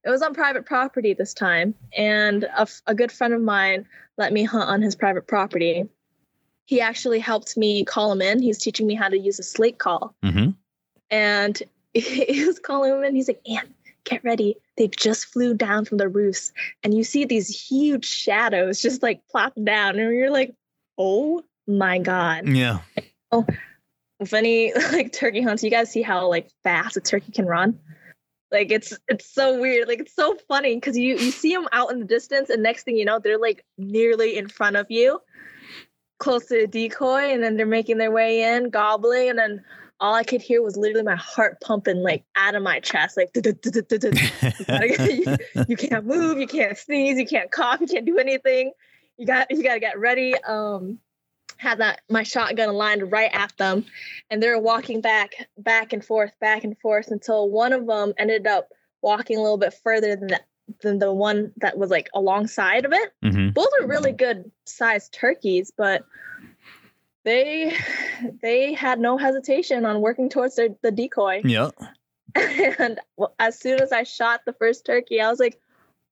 [0.06, 1.74] It was on private property this time.
[1.98, 3.86] And a, a good friend of mine
[4.20, 5.86] let me hunt on his private property.
[6.66, 8.42] He actually helped me call him in.
[8.42, 10.14] He's teaching me how to use a slate call.
[10.24, 10.52] Mm-hmm.
[11.10, 11.64] And
[11.94, 13.16] he was calling him in.
[13.16, 14.58] He's like, Ann, get ready.
[14.78, 16.52] They just flew down from the roofs.
[16.84, 19.98] And you see these huge shadows just like plop down.
[19.98, 20.54] And you're like,
[20.98, 22.48] oh my God.
[22.48, 22.80] Yeah.
[23.32, 23.48] Oh,
[24.34, 27.80] any like turkey hunts, you guys see how like fast a turkey can run.
[28.52, 29.88] Like it's it's so weird.
[29.88, 32.84] Like it's so funny because you you see them out in the distance, and next
[32.84, 35.22] thing you know, they're like nearly in front of you,
[36.18, 39.64] close to the decoy, and then they're making their way in, gobbling, and then
[40.00, 43.30] all I could hear was literally my heart pumping like out of my chest, like
[43.36, 48.72] you can't move, you can't sneeze, you can't cough, you can't do anything.
[49.18, 50.34] You got you got to get ready.
[50.36, 51.00] Um,
[51.60, 53.86] had that my shotgun aligned right at them
[54.30, 58.14] and they were walking back back and forth back and forth until one of them
[58.18, 58.70] ended up
[59.02, 60.40] walking a little bit further than the,
[60.82, 63.12] than the one that was like alongside of it.
[63.24, 63.50] Mm-hmm.
[63.50, 66.06] both are really good sized turkeys but
[67.26, 67.76] they
[68.42, 71.42] they had no hesitation on working towards their, the decoy.
[71.44, 71.72] Yeah
[72.36, 73.02] and
[73.38, 75.60] as soon as i shot the first turkey i was like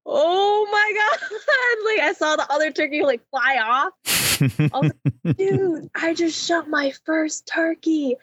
[0.07, 1.29] oh my god
[1.85, 3.93] like i saw the other turkey like fly off
[4.41, 4.91] I was
[5.23, 8.15] like, dude, I just shot my first turkey.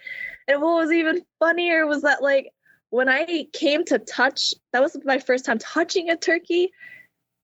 [0.46, 2.52] And what was even funnier was that like
[2.90, 6.70] when I came to touch, that was my first time touching a turkey.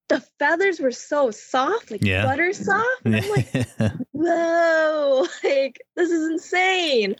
[0.09, 2.25] The feathers were so soft, like yeah.
[2.25, 2.87] butter soft.
[3.05, 3.69] And I'm like,
[4.13, 7.17] whoa, like this is insane.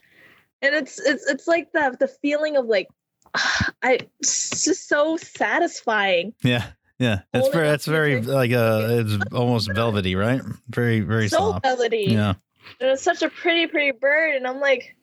[0.63, 2.89] And it's it's it's like the the feeling of like
[3.83, 6.35] I it's just so satisfying.
[6.43, 6.67] Yeah.
[7.01, 10.43] Yeah, it's very that's very like uh it's almost velvety, right?
[10.69, 11.65] Very very so soft.
[11.65, 12.09] velvety.
[12.11, 12.35] Yeah.
[12.79, 14.95] And it's such a pretty pretty bird and I'm like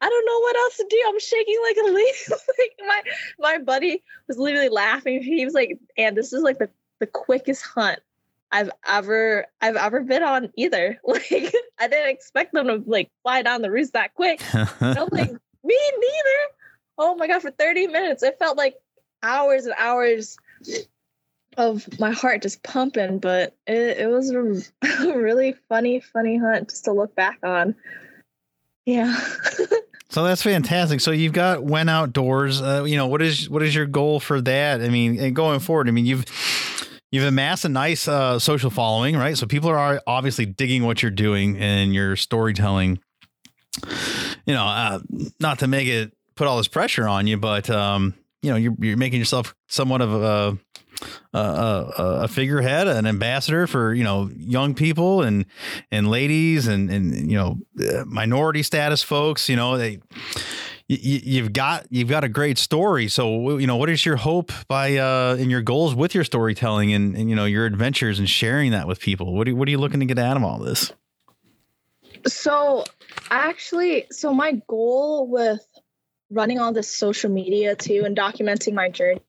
[0.00, 1.04] I don't know what else to do.
[1.08, 2.30] I'm shaking like a leaf.
[2.30, 3.02] like my
[3.38, 5.22] my buddy was literally laughing.
[5.22, 6.70] He was like, "And this is like the
[7.00, 7.98] the quickest hunt
[8.52, 11.00] I've ever I've ever been on either.
[11.06, 14.40] Like I didn't expect them to like fly down the roost that quick.
[14.54, 16.38] I'm like, me neither.
[16.96, 18.22] Oh my god, for 30 minutes.
[18.22, 18.76] It felt like
[19.22, 20.36] hours and hours
[21.56, 24.42] of my heart just pumping, but it, it was a,
[25.14, 27.74] really funny, funny hunt just to look back on.
[28.86, 29.16] Yeah.
[30.10, 31.00] so that's fantastic.
[31.00, 32.60] So you've got went outdoors.
[32.60, 34.82] Uh, you know what is what is your goal for that?
[34.82, 36.24] I mean, going forward, I mean you've
[37.10, 39.38] you've amassed a nice uh, social following, right?
[39.38, 43.00] So people are obviously digging what you're doing and your storytelling.
[44.46, 45.00] You know, uh,
[45.40, 48.74] not to make it put all this pressure on you, but um, you know, you're
[48.78, 50.58] you're making yourself somewhat of a
[51.32, 55.46] a, a, figurehead, an ambassador for you know young people and
[55.90, 57.58] and ladies and and you know
[58.06, 59.48] minority status folks.
[59.48, 60.00] You know they.
[60.86, 63.08] You, have got you've got a great story.
[63.08, 66.92] So you know what is your hope by uh, and your goals with your storytelling
[66.92, 69.34] and, and you know your adventures and sharing that with people.
[69.34, 70.92] What are, what are you looking to get out of all this?
[72.26, 72.84] So
[73.30, 75.66] actually, so my goal with
[76.30, 79.22] running all this social media too and documenting my journey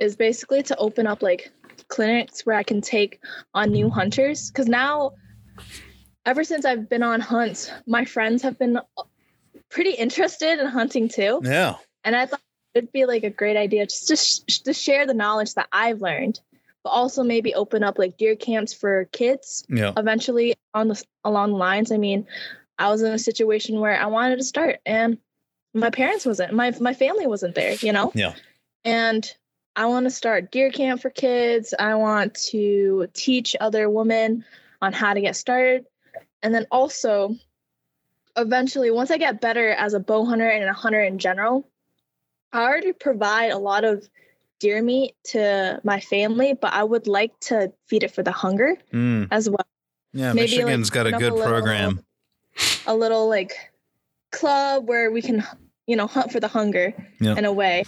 [0.00, 1.52] is basically to open up like
[1.88, 3.20] clinics where I can take
[3.52, 4.50] on new hunters.
[4.50, 5.12] Because now,
[6.24, 9.02] ever since I've been on hunts, my friends have been uh,
[9.70, 11.40] pretty interested in hunting too.
[11.42, 11.76] Yeah.
[12.04, 12.40] And I thought
[12.74, 16.00] it'd be like a great idea just to, sh- to share the knowledge that I've
[16.00, 16.40] learned,
[16.82, 19.64] but also maybe open up like deer camps for kids.
[19.68, 19.92] Yeah.
[19.96, 21.92] Eventually on the along the lines.
[21.92, 22.26] I mean,
[22.78, 25.18] I was in a situation where I wanted to start and
[25.72, 28.12] my parents wasn't my my family wasn't there, you know?
[28.14, 28.34] Yeah.
[28.84, 29.30] And
[29.76, 31.74] I want to start deer camp for kids.
[31.78, 34.44] I want to teach other women
[34.80, 35.86] on how to get started.
[36.42, 37.36] And then also
[38.36, 41.66] eventually once I get better as a bow hunter and a hunter in general,
[42.52, 44.08] I already provide a lot of
[44.60, 48.76] deer meat to my family, but I would like to feed it for the hunger
[48.92, 49.28] Mm.
[49.30, 49.66] as well.
[50.12, 52.04] Yeah, Maybe, like, Michigan's got a good a little- program.
[52.86, 53.52] A little like
[54.30, 55.42] club where we can,
[55.86, 57.36] you know, hunt for the hunger Yeah.
[57.36, 57.84] in a way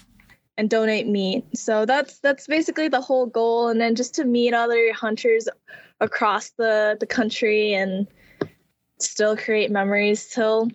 [0.59, 1.45] and donate meat.
[1.55, 5.49] So that's that's basically the whole goal and then just to meet other hunters
[6.01, 8.07] across the the country and
[8.99, 10.71] still create memories till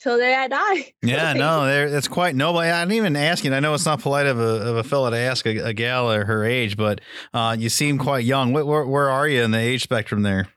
[0.00, 0.92] till the day I die.
[1.02, 2.60] Yeah, no, there that's quite noble.
[2.60, 3.52] I didn't even ask you.
[3.52, 6.10] I know it's not polite of a of a fella to ask a, a gal
[6.10, 7.00] or her age, but
[7.34, 8.52] uh, you seem quite young.
[8.52, 10.48] Where, where, where are you in the age spectrum there?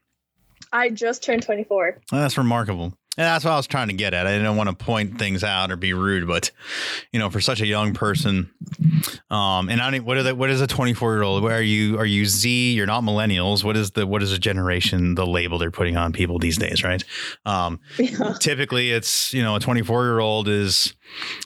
[0.72, 2.00] I just turned 24.
[2.12, 2.94] Well, that's remarkable.
[3.16, 4.26] And that's what I was trying to get at.
[4.26, 6.50] I didn't want to point things out or be rude, but
[7.12, 8.50] you know, for such a young person,
[9.30, 10.04] um, and I don't.
[10.04, 11.44] What are the, What is a twenty four year old?
[11.44, 12.00] Where are you?
[12.00, 12.74] Are you Z?
[12.74, 13.64] You're not millennials.
[13.64, 15.14] What is the What is the generation?
[15.14, 17.04] The label they're putting on people these days, right?
[17.46, 18.34] Um, Yeah.
[18.40, 20.94] typically it's you know a 24 year old is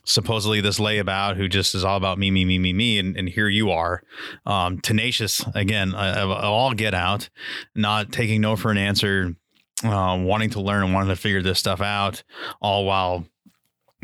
[0.05, 3.27] supposedly this layabout who just is all about me me me me me and, and
[3.27, 4.01] here you are
[4.45, 7.29] um, tenacious again uh, of all get out
[7.75, 9.35] not taking no for an answer
[9.83, 12.23] uh, wanting to learn and wanting to figure this stuff out
[12.61, 13.25] all while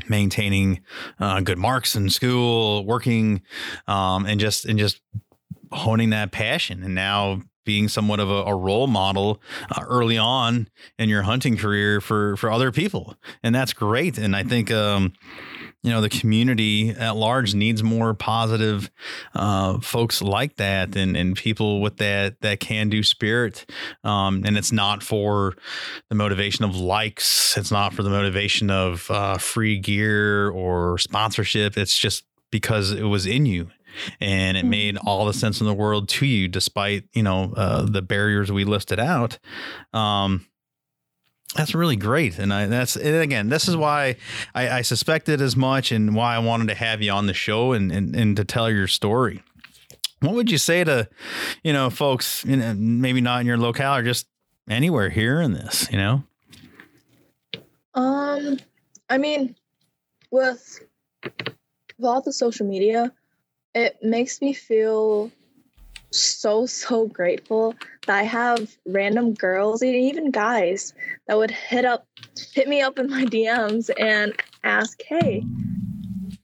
[0.09, 0.81] maintaining
[1.19, 3.41] uh, good marks in school working
[3.87, 5.01] um, and just and just
[5.71, 6.83] honing that passion.
[6.83, 10.67] And now being somewhat of a, a role model uh, early on
[10.99, 13.15] in your hunting career for for other people.
[13.41, 14.17] And that's great.
[14.17, 15.13] And i think um
[15.83, 18.89] you know the community at large needs more positive
[19.35, 23.69] uh, folks like that and and people with that that can do spirit.
[24.03, 25.55] Um, and it's not for
[26.09, 27.57] the motivation of likes.
[27.57, 31.77] It's not for the motivation of uh, free gear or sponsorship.
[31.77, 33.69] It's just because it was in you
[34.19, 37.83] and it made all the sense in the world to you despite you know uh,
[37.83, 39.37] the barriers we listed out.
[39.93, 40.45] Um,
[41.55, 44.15] that's really great and i that's and again this is why
[44.55, 47.73] I, I suspected as much and why i wanted to have you on the show
[47.73, 49.43] and, and and to tell your story.
[50.21, 51.09] What would you say to
[51.63, 54.27] you know folks you know, maybe not in your locale or just
[54.69, 56.23] anywhere hearing this you know?
[57.93, 58.57] Um,
[59.09, 59.55] I mean,
[60.31, 60.83] with
[61.23, 63.11] with all the social media,
[63.75, 65.31] it makes me feel
[66.11, 67.75] so so grateful
[68.07, 70.93] I have random girls and even guys
[71.27, 72.07] that would hit up
[72.53, 74.33] hit me up in my DMs and
[74.63, 75.43] ask, "Hey,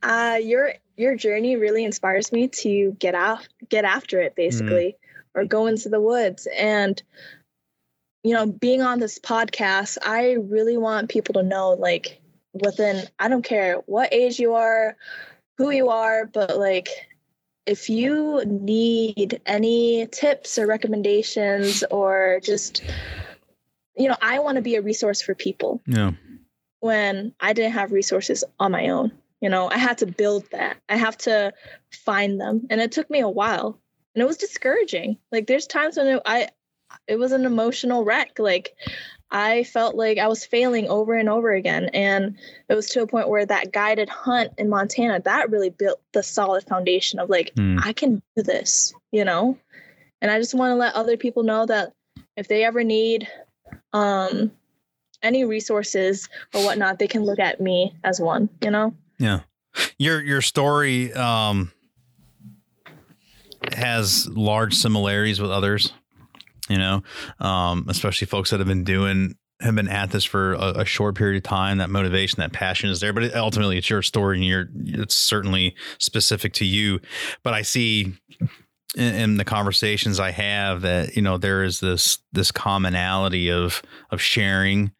[0.04, 4.98] uh, your your journey really inspires me to get out get after it, basically,
[5.36, 7.02] or go into the woods." And
[8.24, 12.20] you know, being on this podcast, I really want people to know, like,
[12.54, 14.98] within I don't care what age you are,
[15.58, 16.90] who you are, but like
[17.70, 22.84] if you need any tips or recommendations or just
[23.96, 26.12] you know, I want to be a resource for people yeah
[26.80, 29.12] when I didn't have resources on my own.
[29.42, 30.78] You know, I had to build that.
[30.90, 31.54] I have to
[31.92, 32.68] find them.
[32.70, 33.80] And it took me a while.
[34.16, 35.18] And it was discouraging.
[35.32, 36.50] Like there's times when it, I
[37.08, 38.40] it was an emotional wreck.
[38.40, 38.76] Like
[39.32, 41.90] I felt like I was failing over and over again.
[41.94, 46.02] And it was to a point where that guided hunt in Montana, that really built
[46.14, 47.78] the solid foundation of like, Hmm.
[47.84, 49.58] I can do this, you know?
[50.22, 51.94] And I just want to let other people know that
[52.36, 53.28] if they ever need
[53.94, 54.52] um
[55.22, 58.96] any resources or whatnot, they can look at me as one, you know?
[59.20, 59.42] Yeah.
[59.98, 61.72] Your your story um
[63.74, 65.94] has large similarities with others,
[66.70, 67.04] you know,
[67.40, 71.16] um, especially folks that have been doing have been at this for a, a short
[71.16, 71.80] period of time.
[71.80, 75.76] That motivation, that passion is there, but ultimately it's your story and you're it's certainly
[75.98, 77.00] specific to you.
[77.44, 78.14] But I see
[78.96, 83.82] in, in the conversations I have that you know there is this this commonality of
[84.10, 84.92] of sharing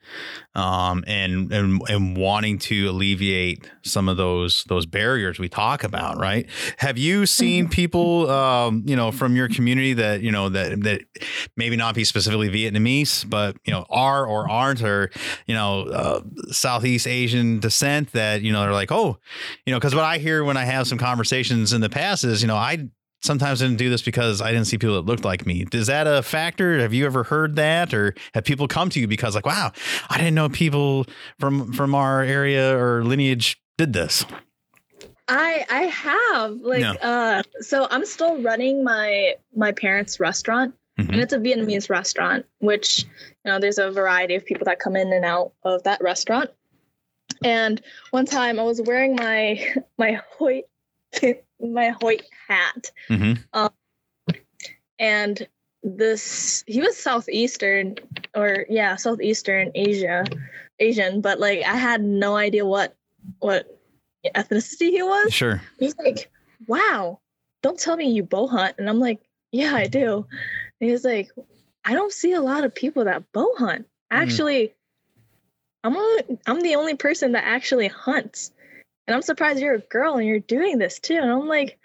[0.54, 6.20] um, and and and wanting to alleviate some of those those barriers we talk about.
[6.20, 6.48] Right?
[6.78, 11.02] Have you seen people um, you know from your community that you know that that
[11.58, 15.10] maybe not be specifically Vietnamese, but you know are or aren't or
[15.48, 16.22] you know uh,
[16.52, 19.18] Southeast Asian descent that you know they're like oh
[19.66, 22.44] you know because what I hear when I have some conversations in the past is
[22.44, 22.90] you know I
[23.22, 25.66] sometimes I didn't do this because I didn't see people that looked like me.
[25.72, 26.80] Is that a factor?
[26.80, 29.72] Have you ever heard that, or have people come to you because like, wow,
[30.10, 31.06] I didn't know people
[31.40, 34.26] from from our area or lineage did this?
[35.28, 36.94] I I have like Yeah.
[36.94, 41.12] uh so I'm still running my my parents' restaurant mm-hmm.
[41.12, 42.46] and it's a Vietnamese restaurant.
[42.60, 43.04] Which
[43.46, 46.50] you know, there's a variety of people that come in and out of that restaurant.
[47.44, 49.64] And one time, I was wearing my
[49.98, 50.66] my Hoyt
[51.60, 53.42] my Hoyt hat, mm-hmm.
[53.54, 53.72] um,
[54.98, 55.48] and
[55.82, 57.96] this he was southeastern
[58.36, 60.26] or yeah southeastern Asia
[60.80, 62.96] Asian, but like I had no idea what
[63.40, 63.80] what
[64.36, 65.34] ethnicity he was.
[65.34, 65.62] Sure.
[65.80, 66.30] He's like,
[66.68, 67.20] wow,
[67.62, 68.76] don't tell me you bow hunt.
[68.78, 69.20] And I'm like,
[69.52, 70.26] yeah, I do.
[70.80, 71.32] And he's like,
[71.86, 73.84] I don't see a lot of people that bow hunt.
[73.84, 73.88] Mm.
[74.12, 74.74] Actually, mm.
[75.84, 78.52] I'm only, I'm the only person that actually hunts.
[79.10, 81.16] And I'm surprised you're a girl and you're doing this too.
[81.16, 81.80] And I'm like,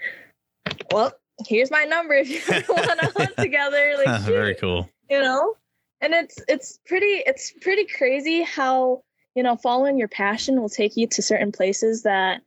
[0.93, 1.11] well,
[1.47, 3.95] here's my number if you want to hunt together.
[4.05, 4.91] Like, very cool.
[5.09, 5.55] You know,
[6.03, 9.05] and it's it's pretty it's pretty crazy how
[9.35, 12.43] you know following your passion will take you to certain places that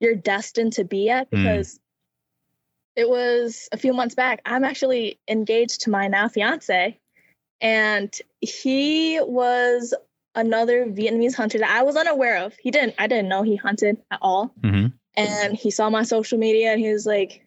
[0.00, 1.36] you're destined to be at hmm.
[1.36, 1.80] because mm.
[2.96, 6.98] it was a few months back i'm actually engaged to my now fiance
[7.60, 9.94] and he was
[10.34, 13.96] another vietnamese hunter that i was unaware of he didn't i didn't know he hunted
[14.10, 14.86] at all mm-hmm.
[15.16, 17.44] and he saw my social media and he was like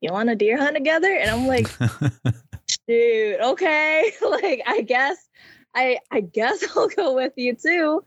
[0.00, 1.68] you want a deer hunt together and i'm like
[2.88, 5.26] dude okay like i guess
[5.76, 8.02] I I guess I'll go with you too.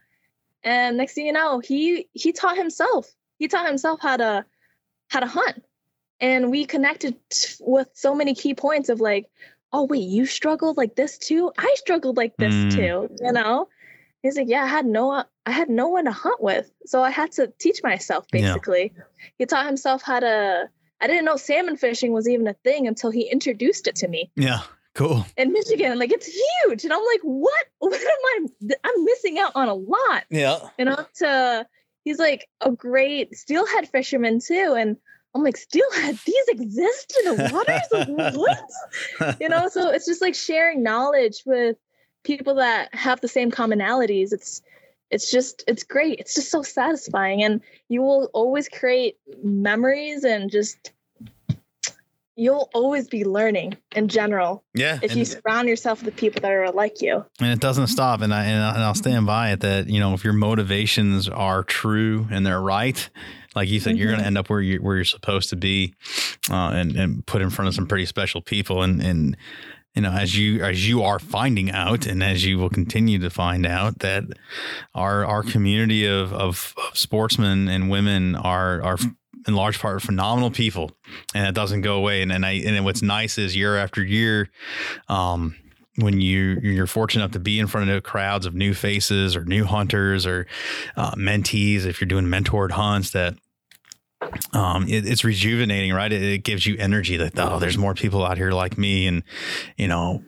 [0.63, 3.07] And next thing you know, he he taught himself.
[3.37, 4.45] He taught himself how to
[5.07, 5.63] how to hunt.
[6.19, 7.15] And we connected
[7.61, 9.27] with so many key points of like,
[9.71, 11.51] oh wait, you struggled like this too?
[11.57, 12.71] I struggled like this mm.
[12.71, 13.69] too, you know?
[14.21, 16.69] He's like, yeah, I had no I had no one to hunt with.
[16.85, 18.93] So I had to teach myself basically.
[18.95, 19.03] Yeah.
[19.37, 20.69] He taught himself how to
[21.01, 24.31] I didn't know salmon fishing was even a thing until he introduced it to me.
[24.35, 24.61] Yeah.
[24.95, 25.25] Cool.
[25.37, 27.65] In Michigan, like it's huge, and I'm like, what?
[27.79, 28.75] What am I?
[28.83, 30.25] I'm missing out on a lot.
[30.29, 30.59] Yeah.
[30.77, 31.65] You know, to
[32.03, 34.97] he's like a great steelhead fisherman too, and
[35.33, 39.39] I'm like, steelhead, these exist in the waters of what?
[39.39, 41.77] you know, so it's just like sharing knowledge with
[42.23, 44.33] people that have the same commonalities.
[44.33, 44.61] It's
[45.11, 46.19] it's just it's great.
[46.19, 50.91] It's just so satisfying, and you will always create memories and just
[52.39, 54.63] you'll always be learning in general.
[54.73, 54.97] Yeah.
[55.01, 57.25] If you surround yourself with people that are like you.
[57.41, 58.21] And it doesn't stop.
[58.21, 62.27] And I and I'll stand by it that you know if your motivations are true
[62.31, 63.09] and they're right,
[63.55, 63.99] like you said, mm-hmm.
[63.99, 65.95] you're going to end up where you where you're supposed to be,
[66.49, 68.83] uh, and and put in front of some pretty special people.
[68.83, 69.37] And and
[69.99, 73.29] you know as you as you are finding out, and as you will continue to
[73.29, 74.23] find out that
[74.95, 78.97] our our community of of, of sportsmen and women are are
[79.45, 80.91] in large part phenomenal people.
[81.35, 82.21] And it doesn't go away.
[82.21, 84.49] And, and I and what's nice is year after year
[85.09, 85.57] um,
[85.97, 89.43] when you you're fortunate enough to be in front of crowds of new faces or
[89.43, 90.47] new hunters or
[90.95, 93.35] uh, mentees if you're doing mentored hunts that
[94.53, 96.11] um, it, it's rejuvenating right?
[96.11, 99.23] It, it gives you energy that oh there's more people out here like me and
[99.77, 100.23] you know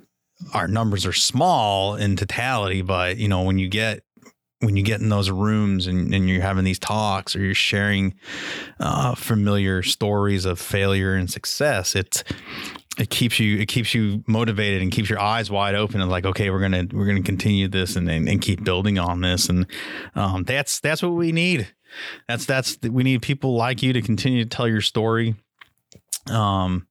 [0.54, 4.04] our numbers are small in totality but you know when you get
[4.62, 8.14] when you get in those rooms and, and you're having these talks or you're sharing
[8.80, 12.24] uh, familiar stories of failure and success, it's
[13.00, 16.26] it keeps you it keeps you motivated and keeps your eyes wide open and like
[16.26, 19.50] okay we're gonna we're gonna continue this and and, and keep building on this.
[19.50, 19.66] And
[20.16, 21.68] um, that's that's what we need
[22.28, 25.36] that's that's we need people like you to continue to tell your story
[26.30, 26.88] um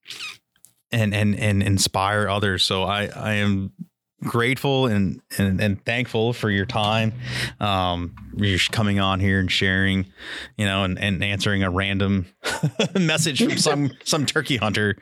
[0.93, 2.65] and and and inspire others.
[2.65, 3.73] So i i am
[4.23, 7.13] grateful and, and, and thankful for your time.
[7.59, 10.07] Um, you're coming on here and sharing,
[10.57, 12.27] you know, and, and answering a random
[12.95, 14.97] message from some some turkey hunter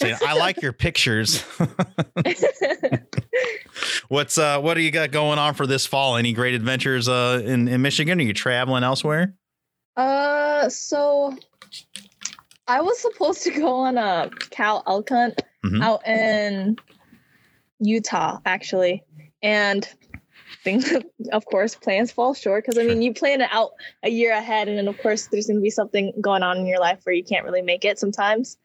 [0.00, 1.42] saying, "I like your pictures."
[4.08, 6.16] What's uh what do you got going on for this fall?
[6.16, 8.18] Any great adventures uh in, in Michigan?
[8.18, 9.34] Are you traveling elsewhere?
[9.96, 11.36] Uh so
[12.66, 15.82] I was supposed to go on a cow elk hunt mm-hmm.
[15.82, 16.76] out in
[17.80, 19.04] Utah actually,
[19.42, 19.88] and
[20.64, 20.92] things
[21.32, 23.70] of course plans fall short because I mean you plan it out
[24.02, 26.66] a year ahead, and then of course there's going to be something going on in
[26.66, 28.56] your life where you can't really make it sometimes.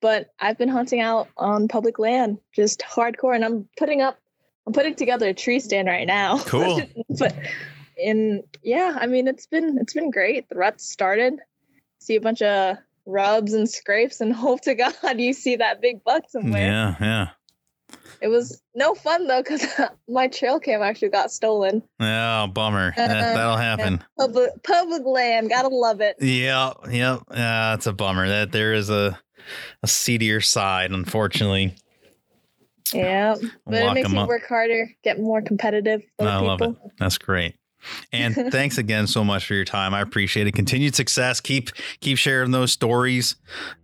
[0.00, 4.18] But I've been hunting out on public land, just hardcore, and I'm putting up,
[4.66, 6.38] I'm putting together a tree stand right now.
[6.44, 6.82] Cool.
[7.18, 7.34] but
[8.02, 10.48] and yeah, I mean it's been it's been great.
[10.48, 11.34] The rut's started.
[12.00, 16.02] See a bunch of rubs and scrapes, and hope to God you see that big
[16.04, 16.62] buck somewhere.
[16.62, 17.28] Yeah, yeah.
[18.22, 19.66] It was no fun though because
[20.08, 21.82] my trail cam actually got stolen.
[21.98, 22.94] Oh, bummer.
[22.96, 24.04] Uh, that, will happen.
[24.16, 26.16] Public, public land, gotta love it.
[26.20, 27.74] Yeah, yeah, yeah.
[27.74, 29.18] It's a bummer that there is a
[29.82, 31.74] a seedier side, unfortunately.
[32.94, 33.34] Yeah,
[33.66, 36.02] but it makes me work harder, get more competitive.
[36.20, 36.46] I people.
[36.46, 36.76] love it.
[37.00, 37.56] That's great.
[38.12, 39.94] And thanks again so much for your time.
[39.94, 40.52] I appreciate it.
[40.52, 41.40] Continued success.
[41.40, 41.70] Keep
[42.00, 43.34] keep sharing those stories.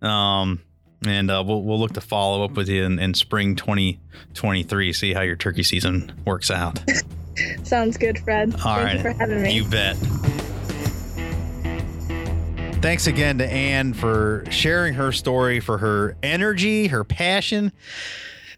[0.01, 0.61] Um,
[1.05, 4.93] and uh, we'll we'll look to follow up with you in, in spring 2023.
[4.93, 6.83] See how your turkey season works out.
[7.63, 8.53] Sounds good, Fred.
[8.65, 9.53] All Thank right, you for having me.
[9.53, 9.95] You bet.
[12.81, 17.73] Thanks again to Ann for sharing her story, for her energy, her passion.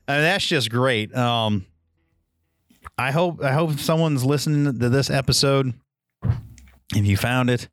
[0.07, 1.15] And that's just great.
[1.15, 1.65] Um,
[2.97, 5.73] I hope I hope someone's listening to this episode.
[6.93, 7.67] If you found it,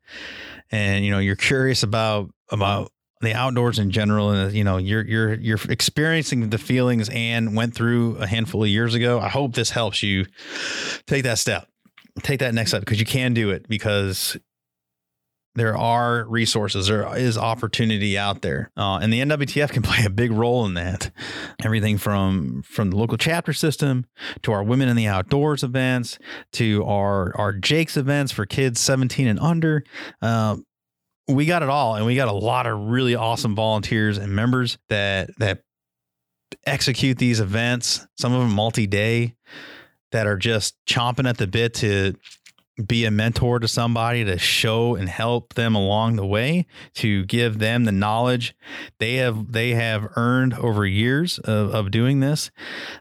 [0.71, 2.91] and you know you're curious about about
[3.21, 7.73] the outdoors in general, and you know you're you're you're experiencing the feelings and went
[7.73, 9.19] through a handful of years ago.
[9.19, 10.25] I hope this helps you
[11.05, 11.67] take that step,
[12.23, 14.37] take that next step because you can do it because
[15.55, 20.09] there are resources, there is opportunity out there, uh, and the NWTF can play a
[20.09, 21.11] big role in that.
[21.63, 24.05] Everything from from the local chapter system
[24.43, 26.17] to our Women in the Outdoors events
[26.53, 29.83] to our our JAKES events for kids 17 and under.
[30.21, 30.57] Uh,
[31.29, 34.77] we got it all, and we got a lot of really awesome volunteers and members
[34.89, 35.63] that that
[36.65, 38.05] execute these events.
[38.17, 39.35] Some of them multi day
[40.11, 42.15] that are just chomping at the bit to
[42.85, 47.59] be a mentor to somebody to show and help them along the way to give
[47.59, 48.55] them the knowledge
[48.99, 52.51] they have they have earned over years of, of doing this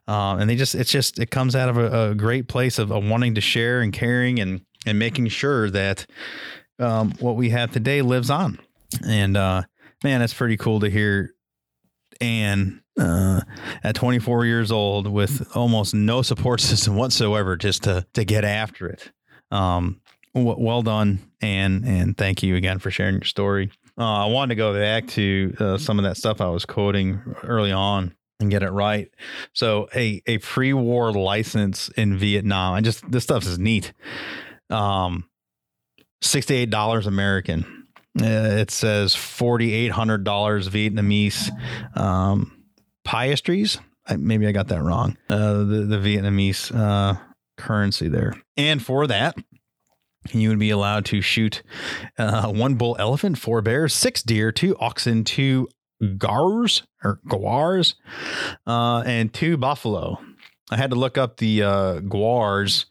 [0.08, 2.90] uh, and they just it's just it comes out of a, a great place of,
[2.90, 6.06] of, wanting to share and caring and and making sure that
[6.78, 8.58] um, what we have today lives on
[9.06, 9.62] and uh,
[10.02, 11.34] man it's pretty cool to hear
[12.20, 13.42] Ann uh,
[13.84, 18.88] at 24 years old with almost no support system whatsoever just to to get after
[18.88, 19.12] it
[19.50, 20.00] um,
[20.34, 23.70] well done, and and thank you again for sharing your story.
[23.96, 27.20] Uh, I wanted to go back to uh, some of that stuff I was quoting
[27.42, 29.10] early on and get it right.
[29.52, 32.74] So a a pre-war license in Vietnam.
[32.74, 33.92] I just this stuff is neat.
[34.70, 35.28] Um,
[36.20, 37.86] sixty eight dollars American.
[38.20, 38.24] Uh,
[38.58, 41.50] it says forty eight hundred dollars Vietnamese.
[41.96, 42.64] Um,
[43.04, 43.78] piastries.
[44.06, 45.16] I, maybe I got that wrong.
[45.30, 47.18] Uh, the the Vietnamese uh,
[47.56, 48.34] currency there.
[48.56, 49.36] And for that,
[50.32, 51.62] you would be allowed to shoot
[52.18, 55.68] uh, one bull elephant, four bears, six deer, two oxen, two
[56.16, 57.94] gars or guars,
[58.66, 60.18] uh, and two buffalo.
[60.70, 62.86] I had to look up the uh, guars.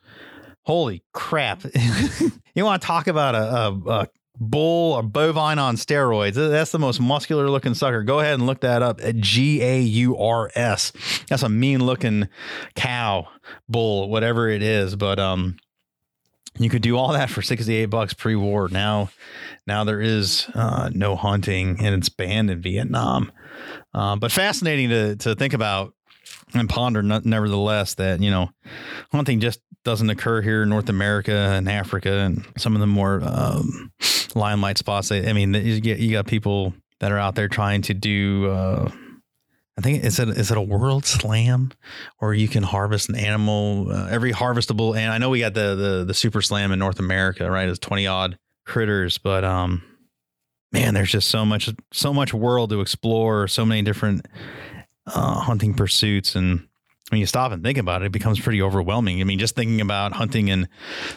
[0.63, 1.63] Holy crap!
[2.57, 4.07] you want to talk about a, a, a
[4.39, 6.33] bull, or bovine on steroids.
[6.33, 8.03] That's the most muscular looking sucker.
[8.03, 8.99] Go ahead and look that up.
[9.01, 10.91] at G A U R S.
[11.29, 12.27] That's a mean looking
[12.75, 13.27] cow,
[13.69, 14.95] bull, whatever it is.
[14.95, 15.57] But um,
[16.57, 18.69] you could do all that for 68 bucks pre-war.
[18.69, 19.09] Now,
[19.65, 23.31] now there is uh, no hunting and it's banned in Vietnam.
[23.93, 25.93] Uh, but fascinating to to think about
[26.53, 28.49] and ponder nevertheless that you know
[29.11, 33.21] hunting just doesn't occur here in North America and Africa and some of the more
[33.23, 33.89] um,
[34.35, 35.13] limelight spots.
[35.13, 38.51] I mean, you get you got people that are out there trying to do.
[38.51, 38.91] Uh,
[39.77, 41.71] I think is it is it a world slam,
[42.19, 44.97] or you can harvest an animal uh, every harvestable.
[44.97, 47.69] And I know we got the the the super slam in North America, right?
[47.69, 49.83] It's twenty odd critters, but um,
[50.73, 54.27] man, there's just so much so much world to explore, so many different
[55.05, 56.67] uh, hunting pursuits, and
[57.09, 59.21] when you stop and think about it, it becomes pretty overwhelming.
[59.21, 60.67] I mean, just thinking about hunting in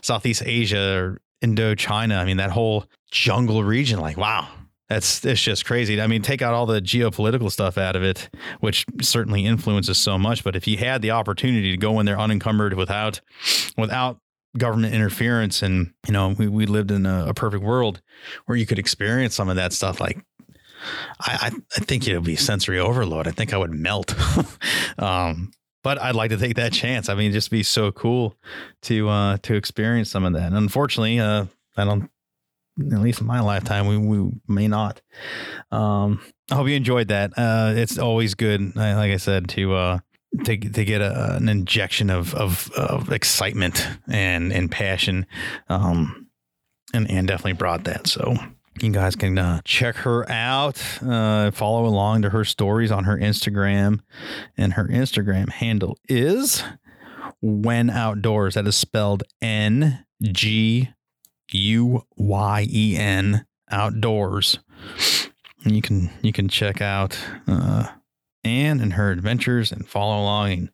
[0.03, 4.49] Southeast Asia or Indochina, I mean, that whole jungle region, like, wow,
[4.89, 6.01] that's it's just crazy.
[6.01, 8.29] I mean, take out all the geopolitical stuff out of it,
[8.61, 10.45] which certainly influences so much.
[10.45, 13.21] But if you had the opportunity to go in there unencumbered without
[13.77, 14.19] without
[14.59, 18.03] government interference, and you know, we, we lived in a, a perfect world
[18.47, 20.25] where you could experience some of that stuff, like
[21.21, 23.27] I, I think it would be sensory overload.
[23.27, 24.15] I think I would melt.
[24.99, 25.53] um,
[25.83, 27.09] but I'd like to take that chance.
[27.09, 28.37] I mean, just be so cool
[28.83, 30.47] to uh, to experience some of that.
[30.47, 32.11] And unfortunately, uh, I don't.
[32.81, 35.03] At least in my lifetime, we, we may not.
[35.71, 37.33] Um, I hope you enjoyed that.
[37.37, 39.99] Uh, it's always good, like I said, to uh,
[40.45, 45.27] to to get a, an injection of, of, of excitement and and passion,
[45.69, 46.29] um,
[46.95, 48.07] and and definitely brought that.
[48.07, 48.35] So
[48.83, 53.17] you guys can uh, check her out, uh, follow along to her stories on her
[53.17, 54.01] Instagram.
[54.57, 56.63] And her Instagram handle is
[57.45, 58.55] Nguyen Outdoors.
[58.55, 60.91] That is spelled N G
[61.53, 64.59] U Y E N Outdoors.
[65.65, 67.89] And you can you can check out uh,
[68.45, 70.71] Ann and her adventures and follow along and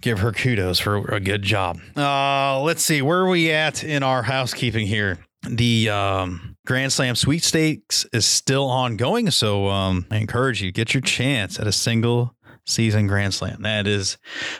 [0.00, 1.78] give her kudos for a good job.
[1.96, 5.18] Uh, let's see, where are we at in our housekeeping here?
[5.48, 9.30] The um, Grand Slam sweepstakes is still ongoing.
[9.30, 12.34] So um, I encourage you get your chance at a single
[12.66, 13.62] season Grand Slam.
[13.62, 14.18] That is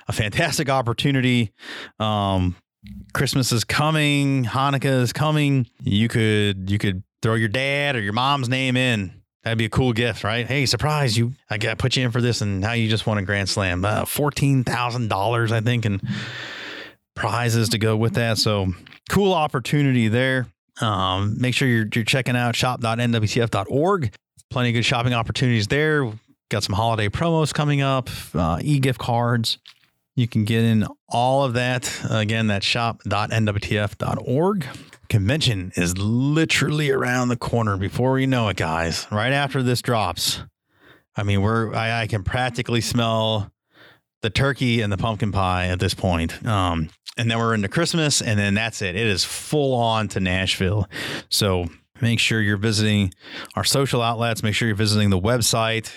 [0.09, 1.53] a fantastic opportunity.
[1.99, 2.57] Um,
[3.15, 5.67] Christmas is coming, Hanukkah is coming.
[5.81, 9.71] You could you could throw your dad or your mom's name in That'd be a
[9.71, 10.47] cool gift, right?
[10.47, 11.19] Hey, surprise!
[11.19, 13.51] You, I got put you in for this, and now you just won a grand
[13.51, 13.85] slam.
[13.85, 16.01] Uh, Fourteen thousand dollars, I think, and
[17.15, 18.39] prizes to go with that.
[18.39, 18.73] So
[19.11, 20.47] cool opportunity there.
[20.81, 24.15] Um, make sure you're, you're checking out shop.nwtf.org.
[24.51, 26.13] Plenty of good shopping opportunities there.
[26.51, 29.59] Got some holiday promos coming up, uh, e gift cards.
[30.15, 31.91] You can get in all of that.
[32.09, 34.67] Again, that's shop.nwtf.org
[35.09, 39.07] convention is literally around the corner before we know it, guys.
[39.11, 40.43] Right after this drops,
[41.17, 43.51] I mean, we're I, I can practically smell
[44.25, 46.45] the turkey and the pumpkin pie at this point.
[46.47, 48.97] Um, and then we're into Christmas, and then that's it.
[48.97, 50.89] It is full on to Nashville.
[51.29, 51.67] So
[52.01, 53.13] make sure you're visiting
[53.55, 54.43] our social outlets.
[54.43, 55.91] Make sure you're visiting the website.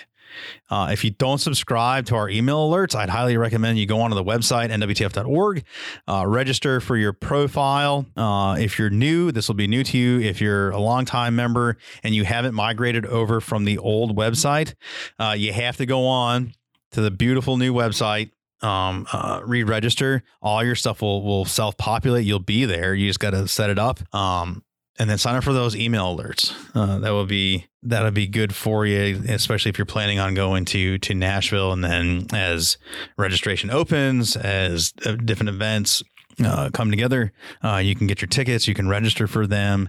[0.68, 4.14] Uh, if you don't subscribe to our email alerts, I'd highly recommend you go onto
[4.14, 5.64] the website, nwtf.org,
[6.06, 8.04] uh, register for your profile.
[8.14, 10.20] Uh, if you're new, this will be new to you.
[10.20, 14.74] If you're a longtime member and you haven't migrated over from the old website,
[15.18, 16.52] uh, you have to go on
[16.92, 18.30] to the beautiful new website.
[18.60, 20.24] Um, uh, re-register.
[20.42, 22.26] All your stuff will will self-populate.
[22.26, 22.92] You'll be there.
[22.92, 24.00] You just got to set it up.
[24.12, 24.64] Um,
[24.98, 26.52] and then sign up for those email alerts.
[26.74, 30.64] Uh, that will be that'll be good for you, especially if you're planning on going
[30.66, 31.72] to to Nashville.
[31.72, 32.78] And then as
[33.16, 36.02] registration opens, as uh, different events
[36.44, 37.32] uh, come together,
[37.62, 38.66] uh, you can get your tickets.
[38.66, 39.88] You can register for them.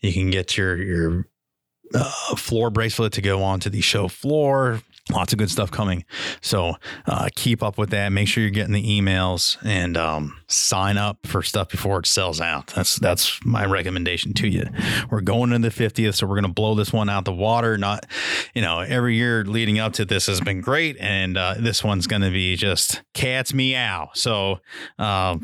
[0.00, 1.26] You can get your your
[1.94, 4.82] uh, floor bracelet to go onto the show floor
[5.12, 6.04] lots of good stuff coming.
[6.40, 6.74] So
[7.06, 8.10] uh, keep up with that.
[8.10, 12.40] Make sure you're getting the emails and um, sign up for stuff before it sells
[12.40, 12.68] out.
[12.68, 14.64] That's that's my recommendation to you.
[15.10, 17.76] We're going into the 50th, so we're going to blow this one out the water.
[17.78, 18.06] Not,
[18.54, 22.06] you know, every year leading up to this has been great, and uh, this one's
[22.06, 24.10] going to be just cat's meow.
[24.14, 24.60] So.
[24.98, 25.38] Uh,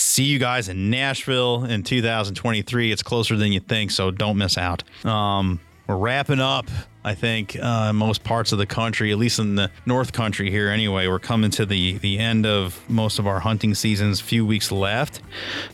[0.00, 2.92] see you guys in Nashville in 2023.
[2.92, 4.84] It's closer than you think, so don't miss out.
[5.04, 6.68] Um, we're wrapping up
[7.08, 10.68] I think uh, most parts of the country, at least in the North Country here,
[10.68, 14.20] anyway, we're coming to the the end of most of our hunting seasons.
[14.20, 15.22] Few weeks left,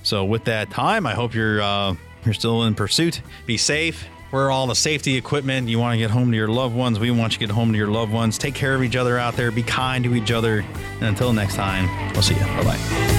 [0.04, 3.20] so with that time, I hope you're uh, you're still in pursuit.
[3.46, 4.06] Be safe.
[4.30, 5.68] Wear all the safety equipment.
[5.68, 7.00] You want to get home to your loved ones.
[7.00, 8.38] We want you to get home to your loved ones.
[8.38, 9.50] Take care of each other out there.
[9.50, 10.60] Be kind to each other.
[11.00, 12.40] And until next time, we'll see you.
[12.40, 13.13] Bye bye.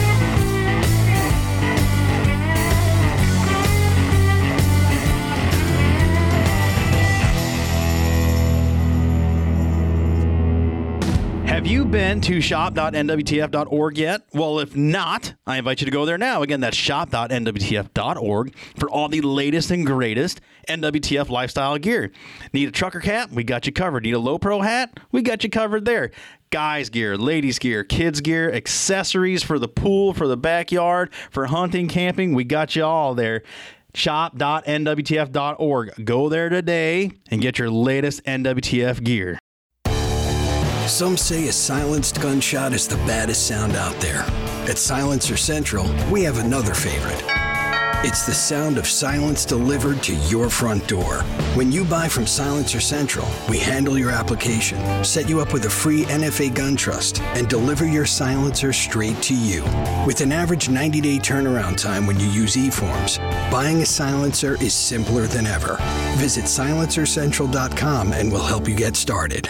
[11.91, 14.21] Been to shop.nwtf.org yet?
[14.33, 16.41] Well, if not, I invite you to go there now.
[16.41, 22.11] Again, that's shop.nwtf.org for all the latest and greatest NWTF lifestyle gear.
[22.53, 23.31] Need a trucker cap?
[23.31, 24.03] We got you covered.
[24.03, 24.99] Need a low pro hat?
[25.11, 26.11] We got you covered there.
[26.49, 31.87] Guys gear, ladies gear, kids gear, accessories for the pool, for the backyard, for hunting,
[31.87, 33.43] camping, we got you all there
[33.93, 36.05] shop.nwtf.org.
[36.05, 39.39] Go there today and get your latest NWTF gear.
[40.87, 44.21] Some say a silenced gunshot is the baddest sound out there.
[44.69, 47.23] At Silencer Central, we have another favorite.
[48.05, 51.23] It's the sound of silence delivered to your front door.
[51.55, 55.69] When you buy from Silencer Central, we handle your application, set you up with a
[55.71, 59.63] free NFA gun trust, and deliver your silencer straight to you.
[60.05, 63.17] With an average 90 day turnaround time when you use eForms,
[63.49, 65.77] buying a silencer is simpler than ever.
[66.17, 69.49] Visit silencercentral.com and we'll help you get started.